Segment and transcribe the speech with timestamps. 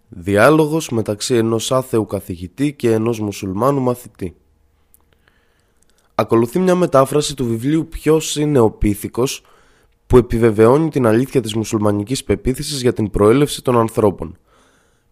[0.09, 4.37] Διάλογος μεταξύ ενός άθεου καθηγητή και ενός μουσουλμάνου μαθητή
[6.15, 9.43] Ακολουθεί μια μετάφραση του βιβλίου «Ποιος είναι ο πίθηκος»
[10.07, 14.39] που επιβεβαιώνει την αλήθεια της μουσουλμανικής πεποίθησης για την προέλευση των ανθρώπων.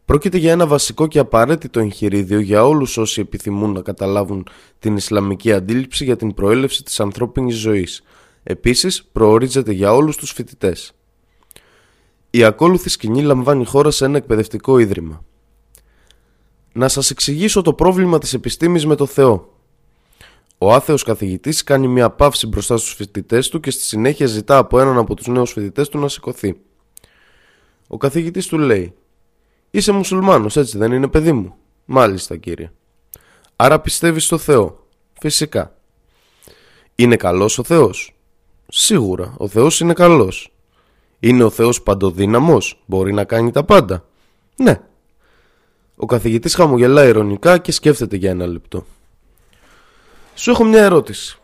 [0.04, 4.46] Πρόκειται για ένα βασικό και απαραίτητο εγχειρίδιο για όλους όσοι επιθυμούν να καταλάβουν
[4.78, 8.02] την Ισλαμική αντίληψη για την προέλευση της ανθρώπινης ζωής.
[8.42, 10.92] Επίσης, προορίζεται για όλους τους φοιτητές.
[12.30, 15.24] Η ακόλουθη σκηνή λαμβάνει χώρα σε ένα εκπαιδευτικό ίδρυμα.
[16.72, 19.56] Να σας εξηγήσω το πρόβλημα της επιστήμης με το Θεό.
[20.58, 24.80] Ο άθεος καθηγητής κάνει μια παύση μπροστά στους φοιτητές του και στη συνέχεια ζητά από
[24.80, 26.60] έναν από τους νέους φοιτητές του να σηκωθεί.
[27.88, 28.94] Ο καθηγητής του λέει
[29.70, 31.54] Είσαι μουσουλμάνος έτσι δεν είναι παιδί μου;
[31.84, 32.70] Μάλιστα κύριε
[33.56, 34.86] Άρα πιστεύεις στο Θεό
[35.20, 35.78] Φυσικά
[36.94, 38.11] Είναι καλός ο Θεός;
[38.74, 40.52] Σίγουρα ο Θεός είναι καλός.
[41.20, 44.04] Είναι ο Θεός παντοδύναμος Μπορεί να κάνει τα πάντα.
[44.56, 44.80] Ναι.
[45.96, 48.86] Ο καθηγητής χαμογελά ειρωνικά και σκέφτεται για ένα λεπτό.
[50.34, 51.38] Σου έχω μια ερώτηση.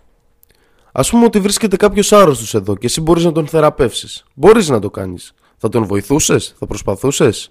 [0.93, 4.25] Α πούμε ότι βρίσκεται κάποιος άρρωστος εδώ και εσύ μπορείς να τον θεραπεύσεις.
[4.35, 5.33] Μπορείς να το κάνεις.
[5.57, 7.51] Θα τον βοηθούσες, θα προσπαθούσες;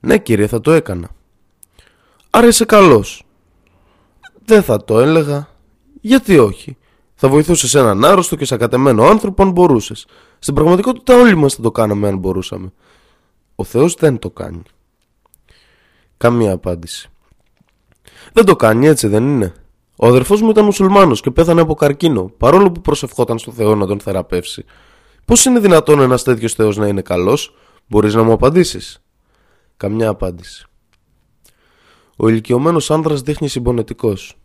[0.00, 1.08] Ναι κύριε θα το έκανα.
[2.30, 3.26] Άρα είσαι καλός.
[4.44, 5.48] Δεν θα το έλεγα.
[6.00, 6.76] Γιατί όχι;
[7.22, 10.06] Θα βοηθούσες έναν άρρωστο και σακατεμένο άνθρωπο αν μπορούσες.
[10.38, 12.72] Στην πραγματικότητα όλοι μας θα το κάναμε αν μπορούσαμε
[13.54, 14.62] Ο Θεός δεν το κάνει
[16.16, 17.08] Καμία απάντηση
[18.32, 19.54] Δεν το κάνει έτσι δεν είναι
[19.96, 23.86] Ο αδερφός μου ήταν μουσουλμάνος και πέθανε από καρκίνο Παρόλο που προσευχόταν στο Θεό να
[23.86, 24.64] τον θεραπεύσει
[25.24, 27.54] Πώς είναι δυνατόν ένας τέτοιος Θεός να είναι καλός;
[27.86, 29.02] Μπορείς να μου απαντήσεις;
[29.76, 30.66] Καμιά απάντηση.
[32.16, 34.36] Ο ηλικιωμένος άνδρας δείχνει συμπονετικός.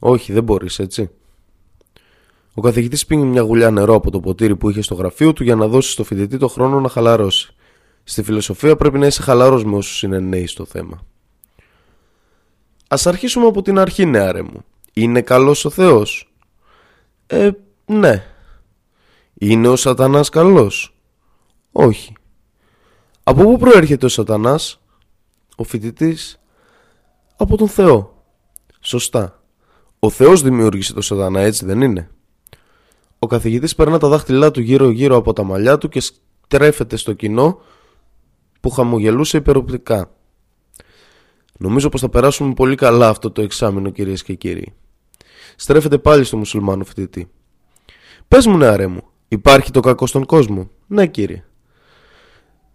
[0.00, 1.10] Όχι, δεν μπορείς, έτσι.
[2.58, 5.54] Ο καθηγητής πίνει μια γουλιά νερό από το ποτήρι που είχε στο γραφείο του για
[5.54, 7.54] να δώσει στο φοιτητή το χρόνο να χαλαρώσει.
[8.04, 11.06] Στη φιλοσοφία πρέπει να είσαι χαλαρός με όσους είναι νέοι στο θέμα.
[12.88, 14.64] Α αρχίσουμε από την αρχή, νεάρε μου.
[14.92, 16.32] Είναι καλός ο Θεός;
[17.26, 17.50] Ε,
[17.86, 18.24] ναι.
[19.34, 20.96] Είναι ο Σατανάς καλός;
[21.72, 22.12] Όχι.
[23.22, 24.80] Από πού προέρχεται ο σατανάς,
[25.56, 26.40] ο φοιτητής,
[27.36, 28.24] από τον Θεό.
[28.80, 29.42] Σωστά.
[29.98, 32.10] Ο Θεός δημιούργησε τον σατανά, έτσι δεν είναι;
[33.26, 37.12] Ο καθηγητής περνά τα δάχτυλά του γύρω γύρω από τα μαλλιά του και στρέφεται στο
[37.12, 37.60] κοινό
[38.60, 40.10] που χαμογελούσε υπεροπτικά.
[41.58, 44.74] Νομίζω πως θα περάσουμε πολύ καλά αυτό το εξάμεινο κυρίες και κύριοι.
[45.56, 47.30] Στρέφεται πάλι στο μουσουλμάνο φοιτητή.
[48.28, 51.44] Πες μου νεαρέ μου, υπάρχει το κακό στον κόσμο; Ναι κύριε.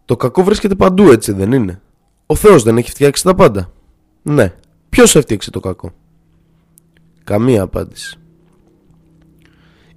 [0.06, 1.81] Το κακό βρίσκεται παντού έτσι δεν είναι;
[2.25, 3.72] Ο Θεός δεν έχει φτιάξει τα πάντα;
[4.22, 4.56] Ναι.
[4.89, 5.91] Ποιος έφτιαξε το κακό;
[7.23, 8.20] Καμία απάντηση.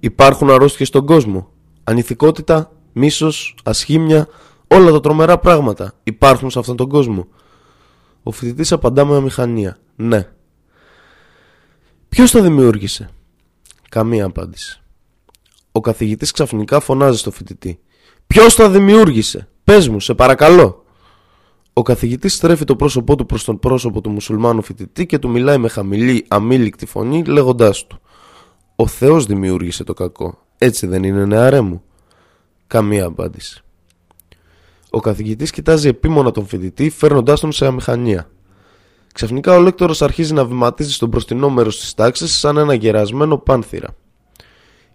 [0.05, 1.49] Υπάρχουν αρρώστιες στον κόσμο.
[1.83, 4.27] Ανηθικότητα, μίσος, ασχήμια,
[4.67, 7.27] όλα τα τρομερά πράγματα υπάρχουν σε αυτόν τον κόσμο.
[8.23, 9.77] Ο φοιτητής απαντά με αμηχανία.
[9.95, 10.29] Ναι.
[12.09, 13.09] Ποιος τα δημιούργησε;
[13.89, 14.81] Καμία απάντηση.
[15.71, 17.79] Ο καθηγητής ξαφνικά φωνάζει στο φοιτητή.
[18.27, 20.85] Ποιος τα δημιούργησε; Πες μου, σε παρακαλώ.
[21.73, 25.57] Ο καθηγητής στρέφει το πρόσωπό του προς τον πρόσωπο του μουσουλμάνου φοιτητή και του μιλάει
[25.57, 27.99] με χαμηλή, αμήλικτη φωνή λέγοντάς του
[28.75, 31.83] «Ο Θεός δημιούργησε το κακό, έτσι δεν είναι νεαρέ μου»
[32.67, 33.63] Καμία απάντηση.
[34.89, 38.29] Ο καθηγητής κοιτάζει επίμονα τον φοιτητή φέρνοντάς τον σε αμηχανία.
[39.13, 43.95] Ξαφνικά ο λέκτορος αρχίζει να βηματίζει στο μπροστινό μέρος της τάξης σαν ένα γερασμένο πάνθυρα.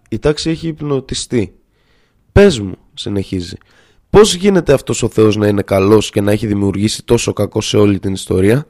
[0.09, 1.55] Η τάξη έχει υπνοτιστεί.
[2.31, 3.57] «Πες μου», συνεχίζει,
[4.09, 7.77] Πώς γίνεται αυτός ο Θεός να είναι καλός και να έχει δημιουργήσει τόσο κακό σε
[7.77, 8.65] όλη την ιστορία;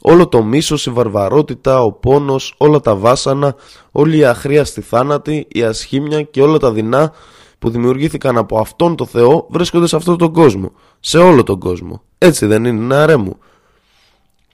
[0.00, 3.54] Όλο το μίσος, η βαρβαρότητα, ο πόνος, όλα τα βάσανα,
[3.92, 7.12] όλη η αχρίαστη θάνατη, η ασχήμια και όλα τα δεινά
[7.58, 10.72] που δημιουργήθηκαν από αυτόν τον Θεό βρίσκονται σε αυτόν τον κόσμο.
[11.00, 12.02] Σε όλο τον κόσμο.
[12.18, 13.38] Έτσι δεν είναι, νεαρέ μου.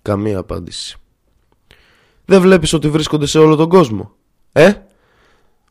[0.03, 0.97] Καμία απάντηση.
[2.25, 4.13] Δεν βλέπεις ότι βρίσκονται σε όλο τον κόσμο;
[4.53, 4.73] Ε;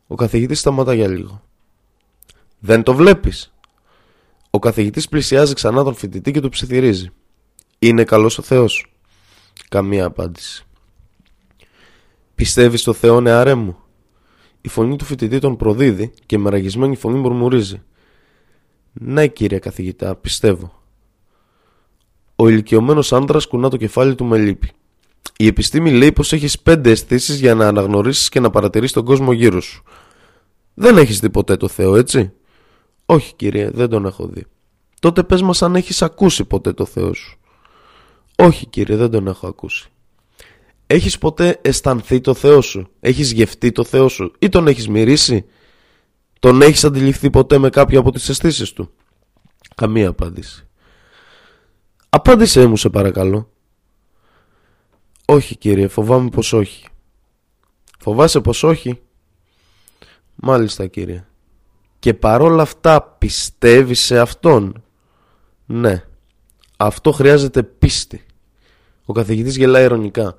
[0.06, 1.42] Ο καθηγητής σταματά για λίγο.
[2.58, 3.52] Δεν το βλέπεις;
[4.50, 7.10] Ο καθηγητής πλησιάζει ξανά τον φοιτητή και του ψιθυρίζει.
[7.78, 8.92] Είναι καλός ο Θεός;
[9.68, 10.66] Καμία απάντηση.
[12.34, 13.76] Πιστεύεις στο Θεό νεαρέ μου.
[14.60, 17.82] Η φωνή του φοιτητή τον προδίδει και με ραγισμένη φωνή μουρμουρίζει.
[18.92, 20.82] Ναι κύριε καθηγητά, πιστεύω.
[22.36, 24.70] Ο ηλικιωμένος άντρας κουνά το κεφάλι του με λύπη.
[25.36, 29.32] Η επιστήμη λέει πως έχεις πέντε αισθήσεις για να αναγνωρίσεις και να παρατηρήσει τον κόσμο
[29.32, 29.82] γύρω σου.
[30.74, 32.32] Δεν έχεις δει ποτέ το Θεό, έτσι;
[33.06, 34.46] Όχι κύριε, δεν τον έχω δει.
[35.00, 37.37] Τότε πες μας αν έχεις ακούσει ποτέ το Θεό σου.
[38.40, 39.88] Όχι κύριε, δεν τον έχω ακούσει.
[40.86, 45.44] Έχεις ποτέ αισθανθεί το Θεό σου, έχεις γευτεί το Θεό σου; Ή τον έχεις μυρίσει;
[46.38, 48.90] Τον έχεις αντιληφθεί ποτέ με κάποια από τις αισθήσεις του;
[49.74, 50.66] Καμία απάντηση.
[52.08, 53.50] Απάντησέ μου σε παρακαλώ.
[55.24, 56.86] Όχι κύριε, φοβάμαι πως όχι.
[57.98, 59.00] Φοβάσαι πως όχι;
[60.34, 61.26] Μάλιστα κύριε.
[61.98, 64.82] Και παρόλα αυτά πιστεύεις σε αυτόν;
[65.66, 66.04] Ναι.
[66.76, 68.22] Αυτό χρειάζεται πίστη.
[69.10, 70.36] Ο καθηγητής γελάει ειρωνικά.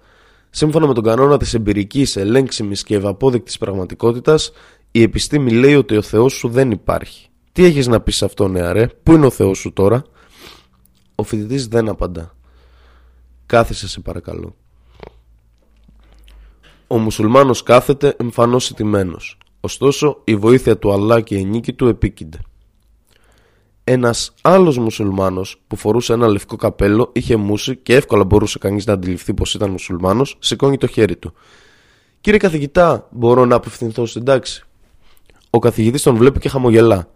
[0.49, 4.51] Σύμφωνα με τον κανόνα της εμπειρικής, ελέγξιμης και ευαπόδεικτης πραγματικότητας,
[4.91, 7.29] η επιστήμη λέει ότι ο Θεός σου δεν υπάρχει.
[7.51, 10.03] Τι έχεις να πεις σε αυτό νεαρέ, πού είναι ο Θεός σου τώρα;
[11.15, 12.35] Ο φοιτητής δεν απαντά.
[13.45, 14.55] Κάθισε σε παρακαλώ.
[16.87, 19.37] Ο μουσουλμάνος κάθεται εμφανώς ηττημένος.
[19.59, 22.39] Ωστόσο η βοήθεια του Αλλά και η νίκη του επίκυνται.
[23.91, 28.93] Ένας άλλος μουσουλμάνος που φορούσε ένα λευκό καπέλο είχε μουσει και εύκολα μπορούσε κανείς να
[28.93, 31.33] αντιληφθεί πως ήταν μουσουλμάνος σηκώνει το χέρι του.
[32.21, 34.63] «Κύριε καθηγητά, μπορώ να απευθυνθώ στην τάξη».
[35.49, 37.07] Ο καθηγητής τον βλέπει και χαμογελά.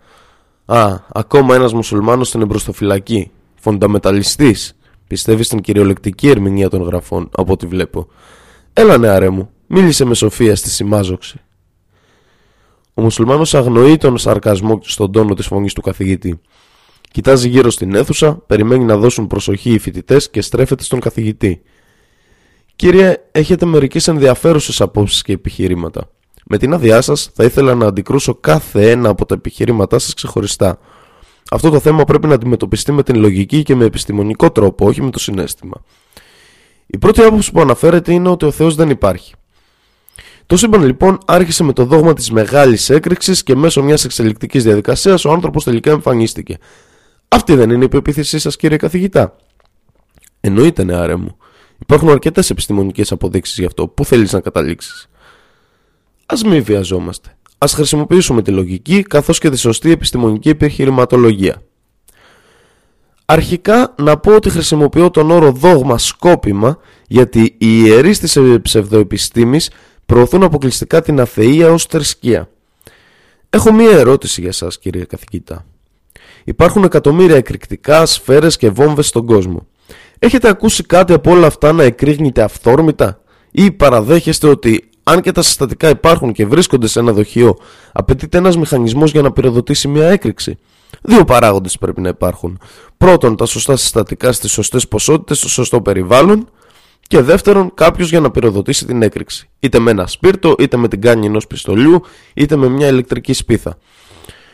[0.66, 3.32] «Α, ακόμα ένας μουσουλμάνος στην εμπροστοφυλακή.
[3.56, 4.78] Φονταμεταλιστής.
[5.08, 8.08] Πιστεύεις στην κυριολεκτική ερμηνεία των γραφών, από ό,τι βλέπω.
[8.74, 11.40] Έλα νεαρέ μου, μίλησε με σοφία στη σημάζοξη.
[12.94, 16.42] Ο μουσουλμάνος αγνοεί τον σαρκασμό στον τόνο της φωνής του καθηγητή.
[17.14, 21.62] Κοιτάζει γύρω στην αίθουσα, περιμένει να δώσουν προσοχή οι φοιτητές και στρέφεται στον καθηγητή.
[22.76, 26.10] Κύριε, έχετε μερικές ενδιαφέρουσες απόψεις και επιχειρήματα.
[26.46, 30.80] Με την άδειά σας, θα ήθελα να αντικρούσω κάθε ένα από τα επιχειρήματά σας ξεχωριστά.
[31.52, 35.10] Αυτό το θέμα πρέπει να αντιμετωπιστεί με την λογική και με επιστημονικό τρόπο, όχι με
[35.10, 35.84] το συνέστημα.
[36.86, 39.34] Η πρώτη άποψη που αναφέρεται είναι ότι ο Θεός δεν υπάρχει.
[40.46, 45.26] Το σύμπαν λοιπόν άρχισε με το δόγμα της μεγάλης έκρηξης και μέσω μιας εξελικτικής διαδικασίας
[45.26, 46.58] ο άνθρωπος τελικά εμφανίστηκε.
[47.34, 49.36] Αυτή δεν είναι η πεποίθησή σας, κύριε καθηγητά.
[50.40, 51.38] Εννοείται, νεάρε μου.
[51.80, 53.88] Υπάρχουν αρκετές επιστημονικές αποδείξεις γι' αυτό.
[53.88, 55.10] Πού θέλεις να καταλήξεις.
[56.26, 57.38] Α μην βιαζόμαστε.
[57.58, 61.62] Α χρησιμοποιήσουμε τη λογική καθώς και τη σωστή επιστημονική επιχειρηματολογία.
[63.26, 66.78] Αρχικά να πω ότι χρησιμοποιώ τον όρο δόγμα σκόπιμα
[67.08, 69.70] γιατί οι ιερείς της ψευδοεπιστήμης
[70.06, 72.50] προωθούν αποκλειστικά την αθεία ως θρησκεία.
[73.50, 75.66] Έχω μία ερώτηση για σας κύριε καθηγητά.
[76.44, 79.68] Υπάρχουν εκατομμύρια εκρηκτικά, σφαίρες και βόμβες στον κόσμο.
[80.20, 85.42] Έχετε ακούσει κάτι από όλα αυτά να εκρήγνεται αυθόρμητα; Ή παραδέχεστε ότι αν και τα
[85.42, 87.58] συστατικά υπάρχουν και βρίσκονται σε ένα δοχείο,
[87.92, 90.58] απαιτείται ένας μηχανισμός για να πυροδοτήσει μια έκρηξη;
[91.02, 92.60] Δύο παράγοντες πρέπει να υπάρχουν.
[92.98, 96.48] Πρώτον, τα σωστά συστατικά στις σωστές ποσότητες στο σωστό περιβάλλον
[97.08, 99.50] και δεύτερον, κάποιος για να πυροδοτήσει την έκρηξη.
[99.60, 102.02] Είτε με ένα σπίρτο, είτε με την κάνη ενός πιστολιού,
[102.34, 103.78] είτε με μια ηλεκτρική σπίθα.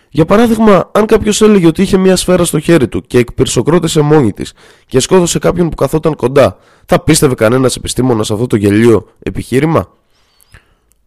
[0.09, 4.33] Για παράδειγμα, αν κάποιος έλεγε ότι είχε μια σφαίρα στο χέρι του και εκπυρσοκρότησε μόνη
[4.33, 4.53] της
[4.85, 9.93] και σκότωσε κάποιον που καθόταν κοντά, θα πίστευε κανένας επιστήμονας αυτό το γελίο επιχείρημα;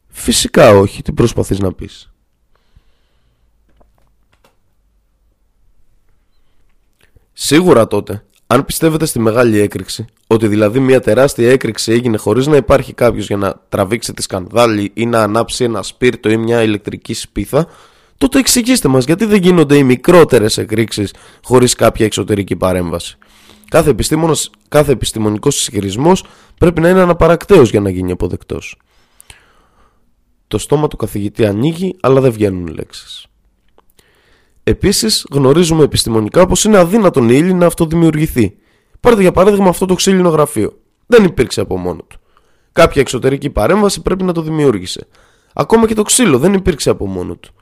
[0.08, 2.12] Φυσικά όχι, τι προσπαθείς να πεις;
[7.32, 12.56] Σίγουρα τότε, αν πιστεύετε στη μεγάλη έκρηξη, ότι δηλαδή μια τεράστια έκρηξη έγινε χωρίς να
[12.56, 17.14] υπάρχει κάποιος για να τραβήξει τη σκανδάλη ή να ανάψει ένα σπίρτο ή μια ηλεκτρική
[17.14, 17.66] σπίθα,
[18.22, 23.18] τότε εξηγήστε μας γιατί δεν γίνονται οι μικρότερες εκρήξεις χωρίς κάποια εξωτερική παρέμβαση.
[23.68, 26.24] Κάθε, επιστήμονας, κάθε επιστημονικός ισχυρισμός
[26.58, 28.76] πρέπει να είναι αναπαρακτέος για να γίνει αποδεκτός.
[30.48, 33.26] Το στόμα του καθηγητή ανοίγει, αλλά δεν βγαίνουν λέξεις.
[34.64, 38.56] Επίσης, γνωρίζουμε επιστημονικά πως είναι αδύνατον η ύλη να αυτοδημιουργηθεί.
[39.00, 40.78] Πάρτε για παράδειγμα αυτό το ξύλινο γραφείο.
[41.06, 42.20] Δεν υπήρξε από μόνο του.
[42.72, 45.06] Κάποια εξωτερική παρέμβαση πρέπει να το δημιούργησε.
[45.54, 47.54] Ακόμα και το ξύλο δεν υπήρξε από μόνο του.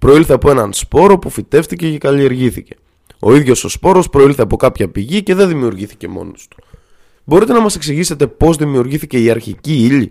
[0.00, 2.76] Προήλθε από έναν σπόρο που φυτεύτηκε και καλλιεργήθηκε.
[3.18, 6.56] Ο ίδιος ο σπόρος προήλθε από κάποια πηγή και δεν δημιουργήθηκε μόνος του.
[7.24, 10.10] Μπορείτε να μας εξηγήσετε πώς δημιουργήθηκε η αρχική ύλη;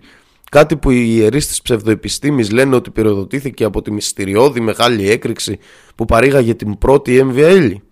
[0.50, 5.58] Κάτι που οι ιερείς της ψευδοεπιστήμης λένε ότι πυροδοτήθηκε από τη μυστηριώδη μεγάλη έκρηξη
[5.94, 7.82] που παρήγαγε την πρώτη έμβια ύλη.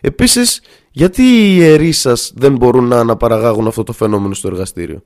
[0.00, 5.02] Επίσης, γιατί οι ιερείς σας δεν μπορούν να αναπαραγάγουν αυτό το φαινόμενο στο εργαστήριο;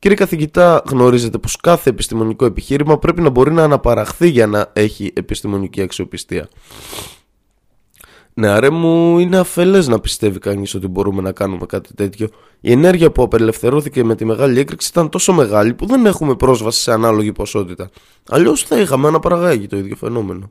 [0.00, 5.12] Κύριε καθηγητά, γνωρίζετε πως κάθε επιστημονικό επιχείρημα πρέπει να μπορεί να αναπαραχθεί για να έχει
[5.14, 6.48] επιστημονική αξιοπιστία.
[8.34, 12.28] Ναι, αρέ μου, είναι αφελές να πιστεύει κανείς ότι μπορούμε να κάνουμε κάτι τέτοιο.
[12.60, 16.80] Η ενέργεια που απελευθερώθηκε με τη μεγάλη έκρηξη ήταν τόσο μεγάλη που δεν έχουμε πρόσβαση
[16.80, 17.90] σε ανάλογη ποσότητα.
[18.28, 20.50] Αλλιώς θα είχαμε αναπαραγάγει το ίδιο φαινόμενο.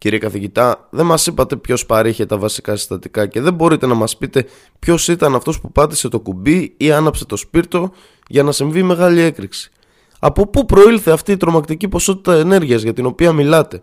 [0.00, 4.16] Κύριε καθηγητά, δεν μας είπατε ποιος παρήχε τα βασικά συστατικά και δεν μπορείτε να μας
[4.16, 4.46] πείτε
[4.78, 7.92] ποιος ήταν αυτός που πάτησε το κουμπί ή άναψε το σπίρτο
[8.28, 9.70] για να συμβεί μεγάλη έκρηξη.
[10.18, 13.82] Από πού προήλθε αυτή η τρομακτική ποσότητα ενέργειας για την οποία μιλάτε;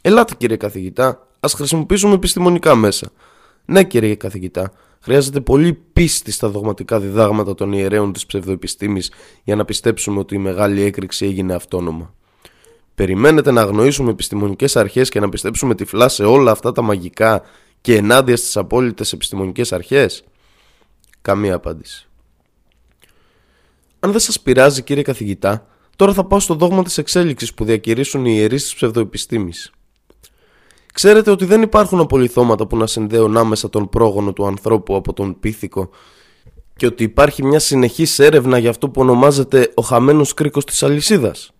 [0.00, 1.08] Ελάτε κύριε καθηγητά,
[1.40, 3.10] Α χρησιμοποιήσουμε επιστημονικά μέσα.
[3.64, 9.10] Ναι, κύριε καθηγητά, χρειάζεται πολύ πίστη στα δογματικά διδάγματα των ιερέων της ψευδοεπιστήμης
[9.44, 12.14] για να πιστέψουμε ότι η μεγάλη έκρηξη έγινε αυτόνομα.
[12.98, 17.42] Περιμένετε να αγνοήσουμε επιστημονικές αρχές και να πιστέψουμε τυφλά σε όλα αυτά τα μαγικά
[17.80, 20.24] και ενάντια στις απόλυτες επιστημονικές αρχές;
[21.22, 22.08] Καμία απάντηση.
[23.98, 28.24] Αν δεν σας πειράζει κύριε καθηγητά, τώρα θα πάω στο δόγμα της εξέλιξης που διακηρύσουν
[28.24, 29.72] οι ιερείς της ψευδοεπιστήμης.
[30.92, 35.40] Ξέρετε ότι δεν υπάρχουν απολυθώματα που να συνδέουν άμεσα τον πρόγονο του ανθρώπου από τον
[35.40, 35.90] πίθηκο
[36.76, 41.52] και ότι υπάρχει μια συνεχής έρευνα για αυτό που ονομάζεται ο χαμένος κρίκος της αλυσίδας.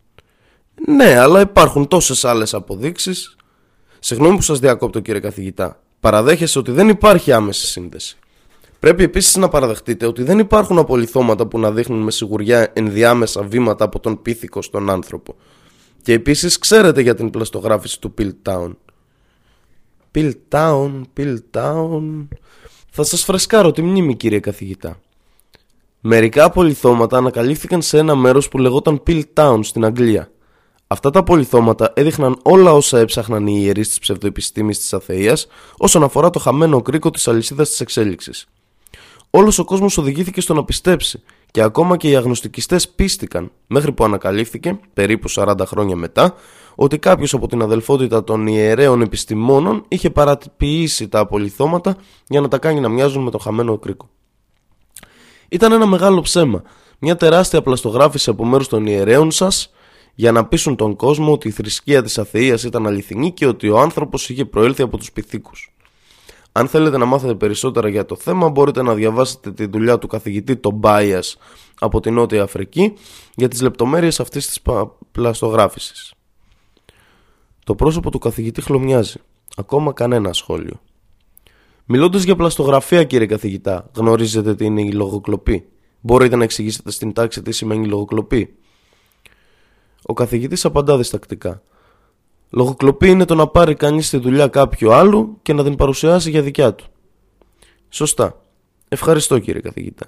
[0.86, 3.36] Ναι, αλλά υπάρχουν τόσες άλλες αποδείξεις.
[3.98, 5.80] Συγγνώμη που σας διακόπτω κύριε καθηγητά.
[6.00, 8.16] Παραδέχεσαι ότι δεν υπάρχει άμεση σύνδεση.
[8.78, 13.84] Πρέπει επίσης να παραδεχτείτε ότι δεν υπάρχουν απολυθώματα που να δείχνουν με σιγουριά ενδιάμεσα βήματα
[13.84, 15.34] από τον πίθηκο στον άνθρωπο.
[16.02, 18.76] Και επίσης ξέρετε για την πλαστογράφηση του Piltown.
[20.14, 22.26] Piltown, Piltown...
[22.90, 25.00] Θα σας φρεσκάρω τη μνήμη κύριε καθηγητά.
[26.00, 30.30] Μερικά απολυθώματα ανακαλύφθηκαν σε ένα μέρος που λεγόταν Piltown στην Αγγλία.
[30.90, 35.36] Αυτά τα απολυθώματα έδειχναν όλα όσα έψαχναν οι ιερείς της ψευδοεπιστήμης της Αθεία
[35.76, 38.46] όσον αφορά το χαμένο κρίκο της αλυσίδας της εξέλιξης.
[39.30, 44.04] Όλος ο κόσμος οδηγήθηκε στο να πιστέψει και ακόμα και οι αγνωστικιστέ πίστηκαν μέχρι που
[44.04, 46.34] ανακαλύφθηκε, περίπου 40 χρόνια μετά,
[46.74, 51.96] ότι κάποιος από την αδελφότητα των ιερέων επιστημόνων είχε παρατυπήσει τα απολυθώματα
[52.28, 54.08] για να τα κάνει να μοιάζουν με το χαμένο κρίκο.
[55.48, 56.62] Ήταν ένα μεγάλο ψέμα,
[56.98, 59.72] μια τεράστια πλαστογράφηση από μέρους των ιερέων σας
[60.20, 63.78] για να πείσουν τον κόσμο ότι η θρησκεία της αθείας ήταν αληθινή και ότι ο
[63.78, 65.74] άνθρωπος είχε προέλθει από τους πυθίκους.
[66.52, 70.56] Αν θέλετε να μάθετε περισσότερα για το θέμα μπορείτε να διαβάσετε τη δουλειά του καθηγητή
[70.56, 71.36] Τομπάιας
[71.78, 72.92] από την Νότια Αφρική
[73.34, 74.62] για τις λεπτομέρειες αυτής της
[75.12, 76.12] πλαστογράφησης.
[77.64, 79.18] Το πρόσωπο του καθηγητή χλωμιάζει.
[79.56, 80.80] Ακόμα κανένα σχόλιο.
[81.84, 85.68] Μιλώντας για πλαστογραφία κύριε καθηγητά, γνωρίζετε τι είναι η λογοκλοπή.
[86.00, 88.56] Μπορείτε να εξηγήσετε στην τάξη τι σημαίνει λογοκλοπή.
[90.10, 91.62] Ο καθηγητής απαντά διστακτικά.
[92.50, 96.42] Λογοκλοπή είναι το να πάρει κανείς τη δουλειά κάποιου άλλου και να την παρουσιάσει για
[96.42, 96.86] δικιά του.
[97.88, 98.40] Σωστά.
[98.88, 100.06] Ευχαριστώ κύριε καθηγητά.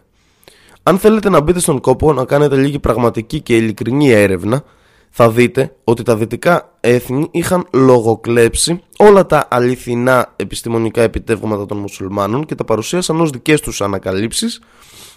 [0.82, 4.62] Αν θέλετε να μπείτε στον κόπο να κάνετε λίγη πραγματική και ειλικρινή έρευνα,
[5.10, 12.46] θα δείτε ότι τα δυτικά έθνη είχαν λογοκλέψει όλα τα αληθινά επιστημονικά επιτεύγματα των μουσουλμάνων
[12.46, 14.60] και τα παρουσίασαν ως δικές τους ανακαλύψεις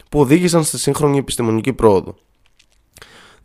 [0.09, 2.15] που οδήγησαν στη σύγχρονη επιστημονική πρόοδο.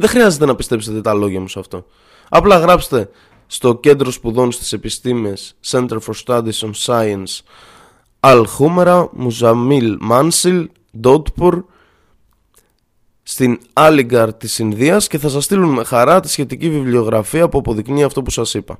[0.00, 1.86] Δεν χρειάζεται να πιστέψετε τα λόγια μου σε αυτό.
[2.28, 3.10] Απλά γράψτε
[3.46, 7.40] στο Κέντρο Σπουδών στις Επιστήμες Center for Studies on Science
[8.20, 10.66] Al-Humera Muzamil Mansil
[11.02, 11.62] Dodpur
[13.22, 18.02] στην Άλιγκαρ της Ινδίας και θα σας στείλουν με χαρά τη σχετική βιβλιογραφία που αποδεικνύει
[18.02, 18.78] αυτό που σας είπα.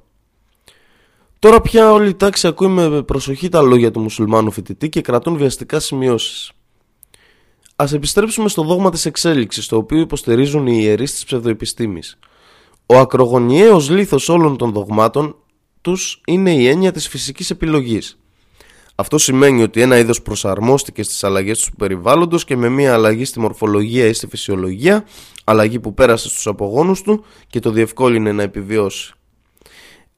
[1.39, 5.37] Τώρα πια όλη η τάξη ακούει με προσοχή τα λόγια του μουσουλμάνου φοιτητή και κρατούν
[5.37, 6.53] βιαστικά σημειώσεις.
[7.81, 12.19] Ας επιστρέψουμε στο δόγμα της εξέλιξης, το οποίο υποστηρίζουν οι ιερείς της ψευδοεπιστήμης.
[12.87, 15.37] Ο ακρογωνιαίος λίθος όλων των δογμάτων
[15.81, 18.19] τους είναι η έννοια της φυσικής επιλογής.
[18.95, 23.41] Αυτό σημαίνει ότι ένα είδος προσαρμόστηκε στις αλλαγές του περιβάλλοντος και με μια αλλαγή στη
[23.41, 25.05] μορφολογία ή στη φυσιολογία,
[25.45, 29.13] αλλαγή που πέρασε στους απογόνους του και το διευκόλυνε να επιβιώσει.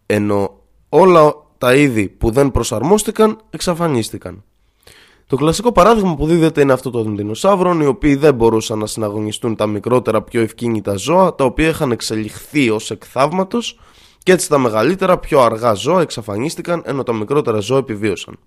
[0.07, 4.45] Ενώ όλα τα είδη που δεν προσαρμόστηκαν εξαφανίστηκαν.
[5.31, 9.57] Το κλασικό παράδειγμα που δίδεται είναι αυτό των δεινοσαύρων, οι οποίοι δεν μπορούσαν να συναγωνιστούν
[9.57, 13.59] τα μικρότερα πιο ευκίνητα ζώα, τα οποία είχαν εξελιχθεί ως εκθαύματο,
[14.23, 18.39] και έτσι τα μεγαλύτερα πιο αργά ζώα εξαφανίστηκαν, ενώ τα μικρότερα ζώα επιβίωσαν.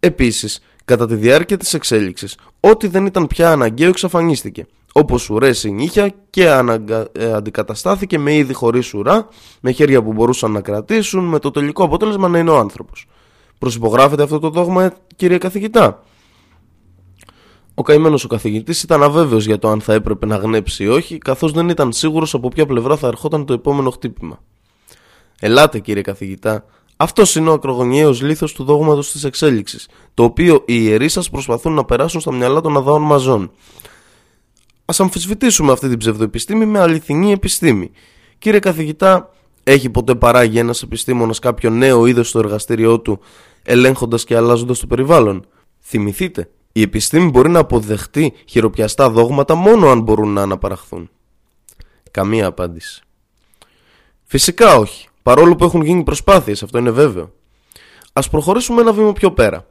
[0.00, 6.14] Επίσης, κατά τη διάρκεια της εξέλιξης, ό,τι δεν ήταν πια αναγκαίο εξαφανίστηκε, όπως ουρές συνήθεια
[6.30, 7.08] και αναγκα...
[7.12, 9.28] ε, αντικαταστάθηκε με είδη χωρίς ουρά,
[9.60, 13.06] με χέρια που μπορούσαν να κρατήσουν, με το τελικό αποτέλεσμα να είναι ο άνθρωπος.
[13.58, 16.02] Προσυπογράφεται αυτό το δόγμα, κύριε καθηγητά.
[17.74, 21.18] Ο καημένος ο καθηγητής ήταν αβέβαιος για το αν θα έπρεπε να γνέψει ή όχι,
[21.18, 24.42] καθώς δεν ήταν σίγουρος από ποια πλευρά θα ερχόταν το επόμενο χτύπημα.
[25.40, 26.64] Ελάτε, κύριε καθηγητά.
[26.96, 31.72] Αυτός είναι ο ακρογωνιαίος λίθος του δόγματος της εξέλιξης, το οποίο οι ιερείς σας προσπαθούν
[31.72, 33.42] να περάσουν στα μυαλά των αδάων μαζών.
[34.84, 37.90] Α αμφισβητήσουμε αυτή την ψευδοεπιστήμη με αληθινή επιστήμη.
[38.38, 39.30] Κύριε καθηγητά,
[39.64, 43.20] έχει ποτέ παράγει ένας επιστήμονας κάποιο νέο είδος στο εργαστήριό του
[43.68, 45.46] ελέγχοντας και αλλάζοντας το περιβάλλον.
[45.80, 51.10] Θυμηθείτε, η επιστήμη μπορεί να αποδεχτεί χειροπιαστά δόγματα μόνο αν μπορούν να αναπαραχθούν.
[52.10, 53.02] Καμία απάντηση.
[54.24, 57.32] Φυσικά όχι, παρόλο που έχουν γίνει προσπάθειες, αυτό είναι βέβαιο.
[58.12, 59.66] Ας προχωρήσουμε ένα βήμα πιο πέρα.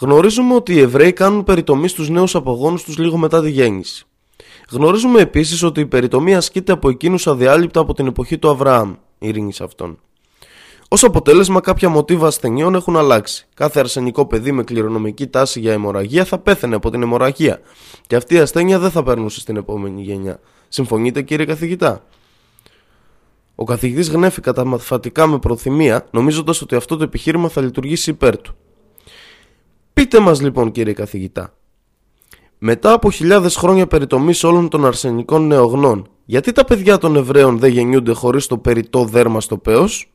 [0.00, 4.04] Γνωρίζουμε ότι οι Εβραίοι κάνουν περιτομή στους νέους απογόνους τους λίγο μετά τη γέννηση.
[4.70, 9.52] Γνωρίζουμε επίσης ότι η περιτομή ασκείται από εκείνους αδιάλειπτα από την εποχή του Αβραάμ, ειρήνη
[9.60, 9.98] αυτών.
[10.90, 13.46] Ω αποτέλεσμα, κάποια μοτίβα ασθενειών έχουν αλλάξει.
[13.54, 17.60] Κάθε αρσενικό παιδί με κληρονομική τάση για αιμορραγία θα πέθανε από την αιμορραγία.
[18.06, 20.40] Και αυτή η ασθένεια δεν θα περνούσε στην επόμενη γενιά.
[20.68, 22.04] Συμφωνείτε, κύριε καθηγητά;
[23.54, 28.56] Ο καθηγητής γνέφει καταμαθηματικά με προθυμία, νομίζοντας ότι αυτό το επιχείρημα θα λειτουργήσει υπέρ του.
[29.92, 31.54] Πείτε μας λοιπόν, κύριε καθηγητά,
[32.58, 37.70] μετά από χιλιάδες χρόνια περιτομής όλων των αρσενικών νεογνών, γιατί τα παιδιά των Εβραίων δεν
[37.70, 40.12] γεννιούνται χωρίς το περιττό δέρμα στο πέος;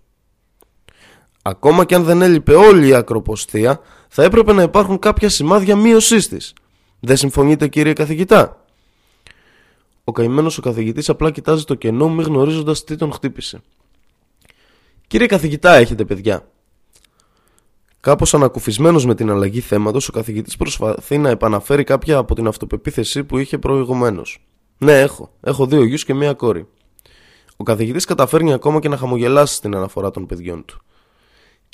[1.45, 6.27] Ακόμα και αν δεν έλειπε όλη η ακροποστία, θα έπρεπε να υπάρχουν κάποια σημάδια μείωσής
[6.27, 6.53] της.
[7.00, 8.65] Δεν συμφωνείτε, κύριε καθηγητά;
[10.03, 13.62] Ο καημένος ο καθηγητής απλά κοιτάζει το κενό, μη γνωρίζοντας τι τον χτύπησε.
[15.07, 16.47] Κύριε καθηγητά, έχετε παιδιά.
[18.00, 23.23] Κάπως ανακουφισμένος με την αλλαγή θέματος, ο καθηγητής προσπαθεί να επαναφέρει κάποια από την αυτοπεποίθηση
[23.23, 24.45] που είχε προηγουμένως.
[24.77, 25.31] Ναι, έχω.
[25.41, 26.67] Έχω δύο γιους και μία κόρη.
[27.57, 30.81] Ο καθηγητής καταφέρνει ακόμα και να χαμογελάσει στην αναφορά των παιδιών του.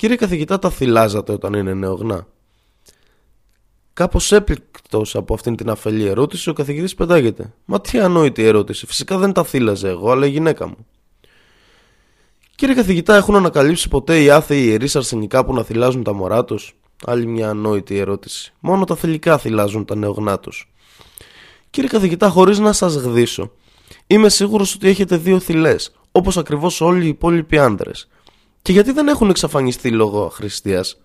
[0.00, 2.26] Κύριε καθηγητά, τα θυλάζατε όταν είναι νεογνά.
[3.92, 7.52] Κάπως έπληκτο από αυτήν την αφελή ερώτηση, ο καθηγητής πετάγεται.
[7.64, 8.86] Μα τι ανόητη ερώτηση.
[8.86, 10.86] Φυσικά δεν τα θύλαζε εγώ, αλλά η γυναίκα μου.
[12.54, 16.76] Κύριε καθηγητά, έχουν ανακαλύψει ποτέ οι άθεοι ιερείς αρσενικά που να θυλάζουν τα μωρά τους;
[17.06, 18.52] Άλλη μια ανόητη ερώτηση.
[18.60, 20.72] Μόνο τα θηλυκά θυλάζουν τα νεογνά τους.
[21.70, 23.52] Κύριε καθηγητά, χωρίς να σας γδίσω,
[24.06, 25.74] είμαι σίγουρος ότι έχετε δύο θυλέ,
[26.12, 28.08] όπως ακριβώς όλοι οι υπόλοιποι άντρες.
[28.62, 31.00] Και γιατί δεν έχουν εξαφανιστεί λόγω αχρηστίας;